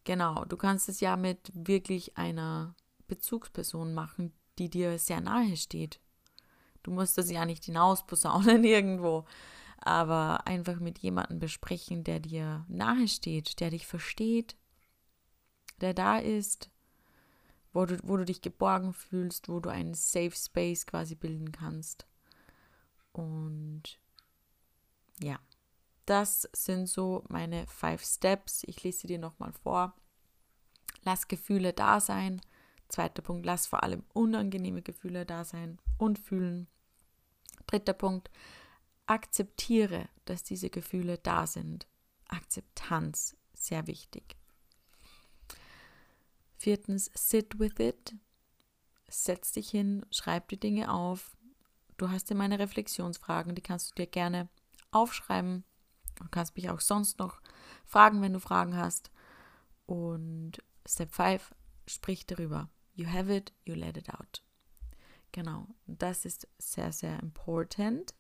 Genau, 0.03 0.45
du 0.45 0.57
kannst 0.57 0.89
es 0.89 0.99
ja 0.99 1.15
mit 1.15 1.51
wirklich 1.53 2.17
einer 2.17 2.75
Bezugsperson 3.07 3.93
machen, 3.93 4.33
die 4.57 4.69
dir 4.69 4.97
sehr 4.97 5.21
nahe 5.21 5.55
steht. 5.55 5.99
Du 6.81 6.91
musst 6.91 7.17
das 7.17 7.29
ja 7.29 7.45
nicht 7.45 7.65
hinausposaunen 7.65 8.63
irgendwo, 8.63 9.25
aber 9.77 10.47
einfach 10.47 10.79
mit 10.79 10.99
jemandem 10.99 11.39
besprechen, 11.39 12.03
der 12.03 12.19
dir 12.19 12.65
nahe 12.67 13.07
steht, 13.07 13.59
der 13.59 13.69
dich 13.69 13.85
versteht, 13.85 14.57
der 15.81 15.93
da 15.93 16.17
ist, 16.17 16.69
wo 17.73 17.85
du, 17.85 17.97
wo 18.03 18.17
du 18.17 18.25
dich 18.25 18.41
geborgen 18.41 18.93
fühlst, 18.93 19.49
wo 19.49 19.59
du 19.59 19.69
einen 19.69 19.93
Safe 19.93 20.35
Space 20.35 20.85
quasi 20.85 21.15
bilden 21.15 21.51
kannst. 21.51 22.05
Und 23.11 23.99
ja, 25.19 25.39
das 26.05 26.49
sind 26.53 26.87
so 26.87 27.23
meine 27.29 27.65
Five 27.67 28.03
Steps. 28.03 28.63
Ich 28.65 28.83
lese 28.83 29.07
dir 29.07 29.19
nochmal 29.19 29.53
vor. 29.53 29.95
Lass 31.03 31.27
Gefühle 31.27 31.73
da 31.73 31.99
sein. 31.99 32.41
Zweiter 32.89 33.21
Punkt, 33.21 33.45
lass 33.45 33.65
vor 33.65 33.83
allem 33.83 34.03
unangenehme 34.13 34.81
Gefühle 34.81 35.25
da 35.25 35.43
sein 35.43 35.79
und 35.97 36.19
fühlen. 36.19 36.67
Dritter 37.65 37.93
Punkt, 37.93 38.29
akzeptiere, 39.07 40.09
dass 40.25 40.43
diese 40.43 40.69
Gefühle 40.69 41.17
da 41.17 41.47
sind. 41.47 41.87
Akzeptanz, 42.27 43.35
sehr 43.53 43.87
wichtig. 43.87 44.35
Viertens, 46.63 47.11
sit 47.13 47.59
with 47.59 47.77
it. 47.79 48.15
Setz 49.09 49.51
dich 49.51 49.69
hin, 49.69 50.05
schreib 50.11 50.47
die 50.47 50.57
Dinge 50.57 50.93
auf. 50.93 51.35
Du 51.97 52.09
hast 52.09 52.29
ja 52.29 52.37
meine 52.37 52.57
Reflexionsfragen, 52.57 53.53
die 53.53 53.61
kannst 53.61 53.91
du 53.91 53.95
dir 53.95 54.07
gerne 54.07 54.47
aufschreiben. 54.89 55.65
Du 56.15 56.23
kannst 56.31 56.55
mich 56.55 56.69
auch 56.69 56.79
sonst 56.79 57.19
noch 57.19 57.41
fragen, 57.83 58.21
wenn 58.21 58.31
du 58.31 58.39
Fragen 58.39 58.77
hast. 58.77 59.11
Und 59.87 60.63
Step 60.85 61.13
5, 61.13 61.53
sprich 61.85 62.25
darüber. 62.27 62.69
You 62.93 63.07
have 63.07 63.35
it, 63.35 63.51
you 63.65 63.75
let 63.75 63.97
it 63.97 64.09
out. 64.09 64.41
Genau, 65.33 65.67
das 65.85 66.23
ist 66.23 66.47
sehr, 66.59 66.93
sehr 66.93 67.21
important. 67.21 68.13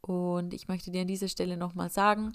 Und 0.00 0.54
ich 0.54 0.68
möchte 0.68 0.90
dir 0.90 1.02
an 1.02 1.08
dieser 1.08 1.28
Stelle 1.28 1.58
nochmal 1.58 1.90
sagen, 1.90 2.32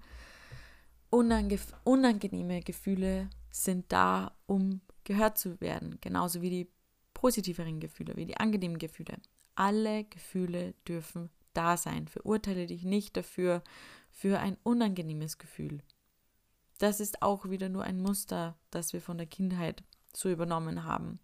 unange 1.09 1.57
unangenehme 1.83 2.61
Gefühle 2.61 3.31
sind 3.63 3.91
da, 3.91 4.35
um 4.45 4.81
gehört 5.03 5.37
zu 5.37 5.61
werden, 5.61 5.97
genauso 6.01 6.41
wie 6.41 6.49
die 6.49 6.69
positiveren 7.13 7.79
Gefühle, 7.79 8.15
wie 8.15 8.25
die 8.25 8.37
angenehmen 8.37 8.79
Gefühle. 8.79 9.17
Alle 9.55 10.03
Gefühle 10.05 10.73
dürfen 10.87 11.29
da 11.53 11.77
sein. 11.77 12.07
Verurteile 12.07 12.67
dich 12.67 12.83
nicht 12.83 13.15
dafür, 13.15 13.63
für 14.09 14.39
ein 14.39 14.57
unangenehmes 14.63 15.37
Gefühl. 15.37 15.81
Das 16.77 16.99
ist 16.99 17.21
auch 17.21 17.49
wieder 17.49 17.69
nur 17.69 17.83
ein 17.83 18.01
Muster, 18.01 18.57
das 18.71 18.93
wir 18.93 19.01
von 19.01 19.17
der 19.17 19.27
Kindheit 19.27 19.83
so 20.13 20.29
übernommen 20.29 20.83
haben. 20.83 21.19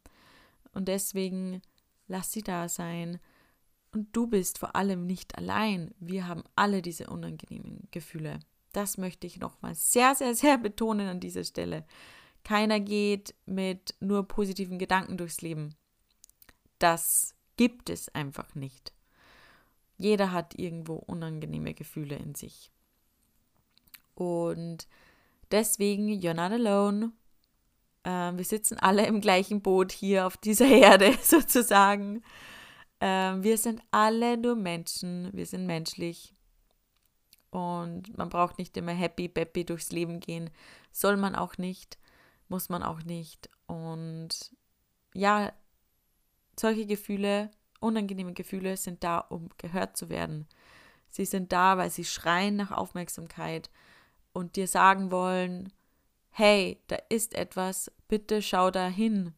Und 0.73 0.87
deswegen 0.87 1.61
lass 2.07 2.31
sie 2.31 2.43
da 2.43 2.69
sein. 2.69 3.19
Und 3.93 4.15
du 4.15 4.27
bist 4.27 4.57
vor 4.59 4.75
allem 4.75 5.05
nicht 5.05 5.37
allein. 5.37 5.93
Wir 5.99 6.27
haben 6.27 6.43
alle 6.55 6.81
diese 6.81 7.07
unangenehmen 7.07 7.87
Gefühle. 7.91 8.39
Das 8.71 8.97
möchte 8.97 9.27
ich 9.27 9.39
nochmal 9.39 9.75
sehr, 9.75 10.15
sehr, 10.15 10.33
sehr 10.35 10.57
betonen 10.57 11.07
an 11.07 11.19
dieser 11.19 11.43
Stelle. 11.43 11.85
Keiner 12.43 12.79
geht 12.79 13.35
mit 13.45 13.95
nur 13.99 14.27
positiven 14.27 14.79
Gedanken 14.79 15.17
durchs 15.17 15.41
Leben. 15.41 15.75
Das 16.79 17.35
gibt 17.57 17.89
es 17.89 18.09
einfach 18.15 18.55
nicht. 18.55 18.93
Jeder 19.97 20.31
hat 20.31 20.57
irgendwo 20.57 20.95
unangenehme 20.95 21.73
Gefühle 21.75 22.15
in 22.15 22.33
sich. 22.33 22.71
Und 24.15 24.87
deswegen, 25.51 26.09
you're 26.09 26.33
not 26.33 26.51
alone. 26.51 27.11
Ähm, 28.03 28.37
wir 28.37 28.45
sitzen 28.45 28.79
alle 28.79 29.05
im 29.05 29.21
gleichen 29.21 29.61
Boot 29.61 29.91
hier 29.91 30.25
auf 30.25 30.37
dieser 30.37 30.65
Erde 30.67 31.15
sozusagen. 31.21 32.23
Ähm, 32.99 33.43
wir 33.43 33.57
sind 33.57 33.81
alle 33.91 34.37
nur 34.37 34.55
Menschen, 34.55 35.29
wir 35.33 35.45
sind 35.45 35.65
menschlich. 35.65 36.33
Und 37.51 38.17
man 38.17 38.29
braucht 38.29 38.57
nicht 38.57 38.75
immer 38.77 38.93
happy, 38.93 39.27
peppy 39.27 39.65
durchs 39.65 39.91
Leben 39.91 40.19
gehen. 40.19 40.49
Soll 40.91 41.17
man 41.17 41.35
auch 41.35 41.57
nicht, 41.57 41.99
muss 42.51 42.69
man 42.69 42.83
auch 42.83 43.01
nicht. 43.03 43.49
Und 43.65 44.51
ja, 45.13 45.53
solche 46.59 46.85
Gefühle, 46.85 47.49
unangenehme 47.79 48.33
Gefühle 48.33 48.75
sind 48.77 49.03
da, 49.03 49.19
um 49.19 49.49
gehört 49.57 49.97
zu 49.97 50.09
werden. 50.09 50.47
Sie 51.07 51.25
sind 51.25 51.53
da, 51.53 51.77
weil 51.77 51.89
sie 51.89 52.05
schreien 52.05 52.57
nach 52.57 52.71
Aufmerksamkeit 52.71 53.69
und 54.33 54.57
dir 54.57 54.67
sagen 54.67 55.11
wollen, 55.11 55.71
hey, 56.29 56.81
da 56.87 56.97
ist 57.09 57.35
etwas, 57.35 57.89
bitte 58.09 58.41
schau 58.41 58.69
da 58.69 58.87
hin. 58.87 59.33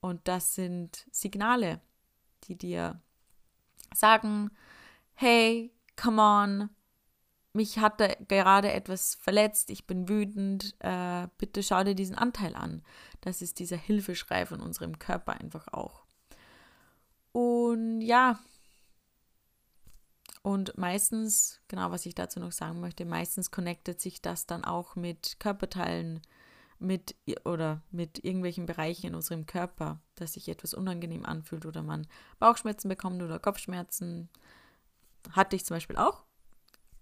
Und 0.00 0.28
das 0.28 0.54
sind 0.54 1.06
Signale, 1.10 1.80
die 2.44 2.56
dir 2.56 3.00
sagen, 3.94 4.50
hey, 5.14 5.72
come 5.96 6.20
on, 6.22 6.70
mich 7.52 7.78
hat 7.78 8.00
da 8.00 8.08
gerade 8.28 8.72
etwas 8.72 9.16
verletzt, 9.16 9.70
ich 9.70 9.86
bin 9.86 10.08
wütend, 10.08 10.74
äh, 10.80 11.26
bitte 11.38 11.62
schau 11.62 11.82
dir 11.82 11.94
diesen 11.94 12.16
Anteil 12.16 12.54
an. 12.54 12.82
Das 13.20 13.42
ist 13.42 13.58
dieser 13.58 13.76
Hilfeschrei 13.76 14.46
von 14.46 14.60
unserem 14.60 14.98
Körper 14.98 15.32
einfach 15.32 15.68
auch. 15.68 16.04
Und 17.32 18.00
ja, 18.00 18.38
und 20.42 20.78
meistens, 20.78 21.60
genau 21.68 21.90
was 21.90 22.06
ich 22.06 22.14
dazu 22.14 22.40
noch 22.40 22.52
sagen 22.52 22.80
möchte, 22.80 23.04
meistens 23.04 23.50
connectet 23.50 24.00
sich 24.00 24.22
das 24.22 24.46
dann 24.46 24.64
auch 24.64 24.96
mit 24.96 25.38
Körperteilen, 25.38 26.22
mit 26.78 27.14
oder 27.44 27.82
mit 27.90 28.24
irgendwelchen 28.24 28.64
Bereichen 28.64 29.08
in 29.08 29.14
unserem 29.14 29.44
Körper, 29.44 30.00
dass 30.14 30.32
sich 30.32 30.48
etwas 30.48 30.72
unangenehm 30.72 31.26
anfühlt 31.26 31.66
oder 31.66 31.82
man 31.82 32.06
Bauchschmerzen 32.38 32.88
bekommt 32.88 33.22
oder 33.22 33.38
Kopfschmerzen. 33.38 34.30
Hatte 35.32 35.56
ich 35.56 35.66
zum 35.66 35.76
Beispiel 35.76 35.98
auch. 35.98 36.24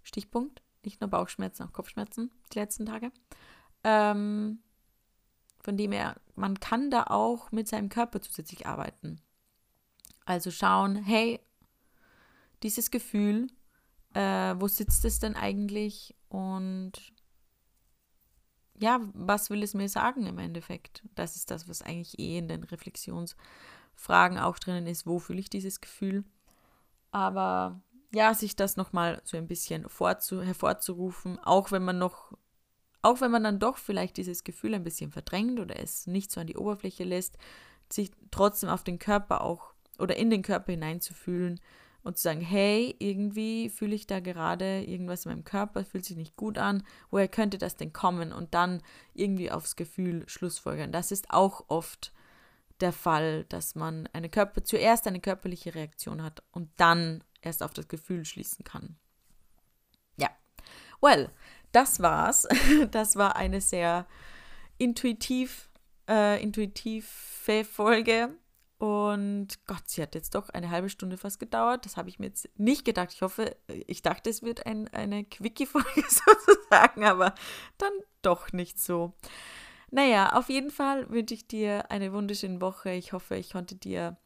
Stichpunkt. 0.09 0.63
Nicht 0.85 1.01
nur 1.01 1.11
Bauchschmerzen, 1.11 1.65
auch 1.65 1.73
Kopfschmerzen 1.73 2.31
die 2.53 2.59
letzten 2.59 2.87
Tage. 2.87 3.13
Ähm, 3.85 4.61
von 5.61 5.77
dem 5.77 5.93
her, 5.93 6.17
man 6.35 6.59
kann 6.61 6.91
da 6.91 7.05
auch 7.05 7.53
mit 7.53 7.69
seinem 7.69 7.89
Körper 7.89 8.21
zusätzlich 8.21 8.67
arbeiten. 8.67 9.21
Also 10.25 10.51
schauen, 10.51 10.97
hey, 10.97 11.41
dieses 12.63 12.91
Gefühl, 12.91 13.49
äh, 14.15 14.55
wo 14.59 14.69
sitzt 14.69 15.05
es 15.05 15.19
denn 15.19 15.37
eigentlich 15.37 16.15
und 16.29 16.93
ja, 18.81 19.01
was 19.13 19.51
will 19.51 19.63
es 19.63 19.75
mir 19.75 19.89
sagen 19.89 20.27
im 20.27 20.39
Endeffekt? 20.39 21.03
Das 21.15 21.37
ist 21.37 21.51
das, 21.51 21.69
was 21.69 21.83
eigentlich 21.83 22.19
eh 22.19 22.39
in 22.39 22.49
den 22.49 22.63
Reflexionsfragen 22.63 24.39
auch 24.39 24.59
drinnen 24.59 24.87
ist. 24.87 25.07
Wo 25.07 25.19
fühle 25.19 25.41
ich 25.41 25.51
dieses 25.51 25.81
Gefühl? 25.81 26.25
Aber 27.11 27.81
ja, 28.13 28.35
sich 28.35 28.57
das 28.57 28.77
nochmal 28.77 29.21
so 29.25 29.37
ein 29.37 29.47
bisschen 29.47 29.89
vorzu 29.89 30.43
hervorzurufen, 30.43 31.39
auch 31.41 31.73
wenn 31.73 31.85
man 31.85 31.99
noch, 31.99 32.33
auch 33.03 33.21
wenn 33.21 33.31
man 33.31 33.45
dann 33.45 33.59
doch 33.59 33.77
vielleicht 33.77 34.17
dieses 34.17 34.45
Gefühl 34.45 34.75
ein 34.75 34.85
bisschen 34.85 35.13
verdrängt 35.13 35.61
oder 35.61 35.79
es 35.79 36.07
nicht 36.07 36.31
so 36.31 36.41
an 36.41 36.47
die 36.47 36.57
Oberfläche 36.57 37.05
lässt, 37.05 37.37
sich 37.91 38.11
trotzdem 38.31 38.71
auf 38.71 38.85
den 38.85 38.99
Körper 38.99 39.43
auch 39.43 39.73
oder 39.99 40.17
in 40.17 40.31
den 40.31 40.43
Körper 40.43 40.73
hineinzufühlen, 40.73 41.61
und 42.09 42.17
zu 42.17 42.23
sagen, 42.23 42.41
hey, 42.41 42.95
irgendwie 42.99 43.69
fühle 43.69 43.95
ich 43.95 44.07
da 44.07 44.21
gerade 44.21 44.83
irgendwas 44.83 45.27
in 45.27 45.33
meinem 45.33 45.45
Körper, 45.45 45.85
fühlt 45.85 46.05
sich 46.05 46.17
nicht 46.17 46.37
gut 46.37 46.59
an, 46.59 46.83
woher 47.11 47.29
könnte 47.29 47.59
das 47.59 47.77
denn 47.77 47.93
kommen? 47.93 48.33
Und 48.33 48.55
dann 48.55 48.83
irgendwie 49.15 49.51
aufs 49.51 49.77
Gefühl 49.77 50.25
schlussfolgern. 50.27 50.93
Das 50.93 51.13
ist 51.13 51.31
auch 51.31 51.65
oft 51.69 52.13
der 52.81 52.93
Fall, 52.93 53.45
dass 53.45 53.75
man 53.75 54.09
eine 54.13 54.29
Körper 54.29 54.65
zuerst 54.65 55.07
eine 55.07 55.21
körperliche 55.21 55.75
Reaktion 55.75 56.23
hat 56.23 56.43
und 56.53 56.71
dann 56.77 57.25
erst 57.41 57.63
auf 57.63 57.73
das 57.73 57.89
Gefühl 57.89 58.25
schließen 58.25 58.65
kann. 58.65 58.97
Ja, 60.17 60.31
well, 61.01 61.31
das 61.73 62.01
war's. 62.01 62.47
Das 62.91 63.17
war 63.17 63.37
eine 63.37 63.61
sehr 63.61 64.07
intuitiv, 64.79 65.71
äh, 66.09 66.43
intuitive 66.43 67.65
Folge. 67.65 68.37
Und 68.79 69.67
Gott, 69.67 69.83
sie 69.87 70.03
hat 70.03 70.15
jetzt 70.15 70.37
doch 70.37 70.51
eine 70.51 70.71
halbe 70.71 70.89
Stunde 70.89 71.17
fast 71.17 71.41
gedauert. 71.41 71.85
Das 71.85 71.97
habe 71.97 72.09
ich 72.09 72.21
mir 72.21 72.27
jetzt 72.27 72.49
nicht 72.57 72.85
gedacht. 72.85 73.13
Ich 73.13 73.23
hoffe, 73.23 73.57
ich 73.67 74.03
dachte, 74.03 74.31
es 74.31 74.43
wird 74.43 74.67
ein, 74.67 74.87
eine 74.89 75.25
Quickie-Folge 75.25 76.05
sozusagen, 76.09 77.05
aber 77.05 77.35
dann 77.77 77.93
doch 78.23 78.53
nicht 78.53 78.79
so. 78.79 79.15
Naja, 79.91 80.35
auf 80.35 80.49
jeden 80.49 80.71
Fall 80.71 81.11
wünsche 81.11 81.35
ich 81.35 81.49
dir 81.49 81.91
eine 81.91 82.13
wunderschöne 82.13 82.61
Woche. 82.61 82.93
Ich 82.93 83.13
hoffe, 83.13 83.37
ich 83.37 83.51
konnte 83.51 83.75
dir 83.75 84.17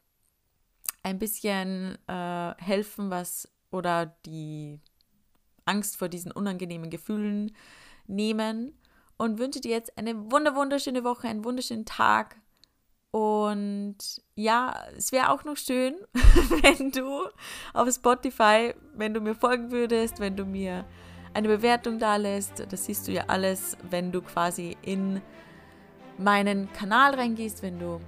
ein 1.03 1.19
bisschen 1.19 1.99
äh, 2.09 2.55
helfen, 2.59 3.11
was 3.11 3.49
oder 3.71 4.07
die 4.27 4.81
Angst 5.65 5.97
vor 5.97 6.09
diesen 6.09 6.33
unangenehmen 6.33 6.91
Gefühlen 6.91 7.53
nehmen 8.07 8.79
und 9.17 9.39
wünsche 9.39 9.61
dir 9.61 9.71
jetzt 9.71 9.97
eine 9.97 10.31
wunder 10.31 10.55
wunderschöne 10.55 11.05
Woche, 11.05 11.29
einen 11.29 11.45
wunderschönen 11.45 11.85
Tag 11.85 12.37
und 13.13 13.99
ja, 14.37 14.75
es 14.97 15.13
wäre 15.13 15.31
auch 15.31 15.45
noch 15.45 15.59
schön, 15.59 15.95
wenn 16.15 16.91
du 16.93 17.29
auf 17.75 17.89
Spotify, 17.93 18.75
wenn 18.95 19.13
du 19.13 19.21
mir 19.21 19.35
folgen 19.35 19.71
würdest, 19.71 20.19
wenn 20.19 20.35
du 20.35 20.47
mir 20.47 20.87
eine 21.35 21.49
Bewertung 21.49 21.99
da 21.99 22.17
lässt. 22.17 22.67
Das 22.71 22.87
siehst 22.87 23.07
du 23.07 23.13
ja 23.13 23.25
alles, 23.27 23.77
wenn 23.91 24.13
du 24.13 24.23
quasi 24.23 24.79
in 24.81 25.21
meinen 26.17 26.73
Kanal 26.73 27.15
reingehst, 27.15 27.63
wenn 27.63 27.79
du 27.79 28.01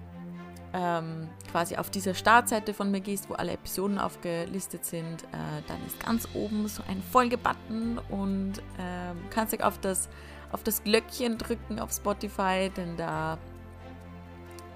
ähm, 0.75 1.29
quasi 1.51 1.77
auf 1.77 1.89
dieser 1.89 2.15
Startseite 2.15 2.75
von 2.75 2.91
mir 2.91 3.01
gehst, 3.01 3.31
wo 3.31 3.35
alle 3.35 3.53
Episoden 3.53 3.99
aufgelistet 3.99 4.85
sind, 4.85 5.23
äh, 5.23 5.63
dann 5.69 5.79
ist 5.87 6.05
ganz 6.05 6.29
oben 6.35 6.67
so 6.67 6.83
ein 6.89 7.01
Folge-Button 7.01 8.01
und 8.11 8.55
ähm, 8.79 9.17
kannst 9.31 9.53
dich 9.53 9.63
auf 9.63 9.79
das, 9.79 10.09
auf 10.51 10.65
das 10.65 10.83
Glöckchen 10.83 11.39
drücken 11.39 11.79
auf 11.79 11.93
Spotify, 11.93 12.71
denn 12.77 12.97
da 12.97 13.39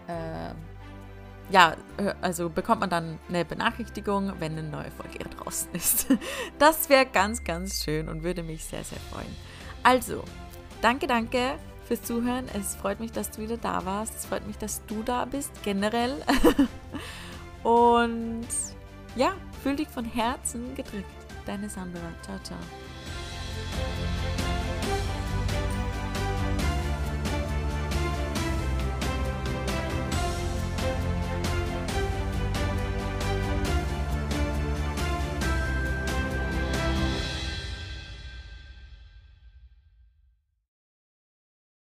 äh, 0.07 0.55
ja, 1.51 1.75
also 2.21 2.49
bekommt 2.51 2.81
man 2.81 2.91
dann 2.91 3.19
eine 3.29 3.45
Benachrichtigung, 3.45 4.35
wenn 4.39 4.53
eine 4.53 4.69
neue 4.69 4.91
Folge 4.91 5.19
draußen 5.39 5.71
ist. 5.73 6.07
Das 6.59 6.89
wäre 6.89 7.07
ganz, 7.07 7.43
ganz 7.43 7.83
schön 7.83 8.09
und 8.09 8.23
würde 8.23 8.43
mich 8.43 8.65
sehr, 8.65 8.85
sehr 8.85 8.99
freuen. 9.11 9.35
Also, 9.83 10.23
danke, 10.81 11.07
danke 11.07 11.59
fürs 11.89 12.03
Zuhören. 12.03 12.45
Es 12.55 12.77
freut 12.77 13.01
mich, 13.01 13.13
dass 13.13 13.31
du 13.31 13.43
wieder 13.43 13.57
da 13.57 13.85
warst. 13.85 14.15
Es 14.15 14.27
freut 14.27 14.47
mich, 14.47 14.59
dass 14.59 14.85
du 14.87 15.03
da 15.03 15.25
bist, 15.25 15.51
generell. 15.65 16.15
Und 17.65 18.47
ja, 19.17 19.33
fühl 19.63 19.77
dich 19.77 19.89
von 19.89 20.05
Herzen 20.05 20.75
gedrückt. 20.75 21.07
Deine 21.47 21.69
Sandra. 21.69 22.13
Ciao, 22.23 22.39
ciao. 22.45 22.59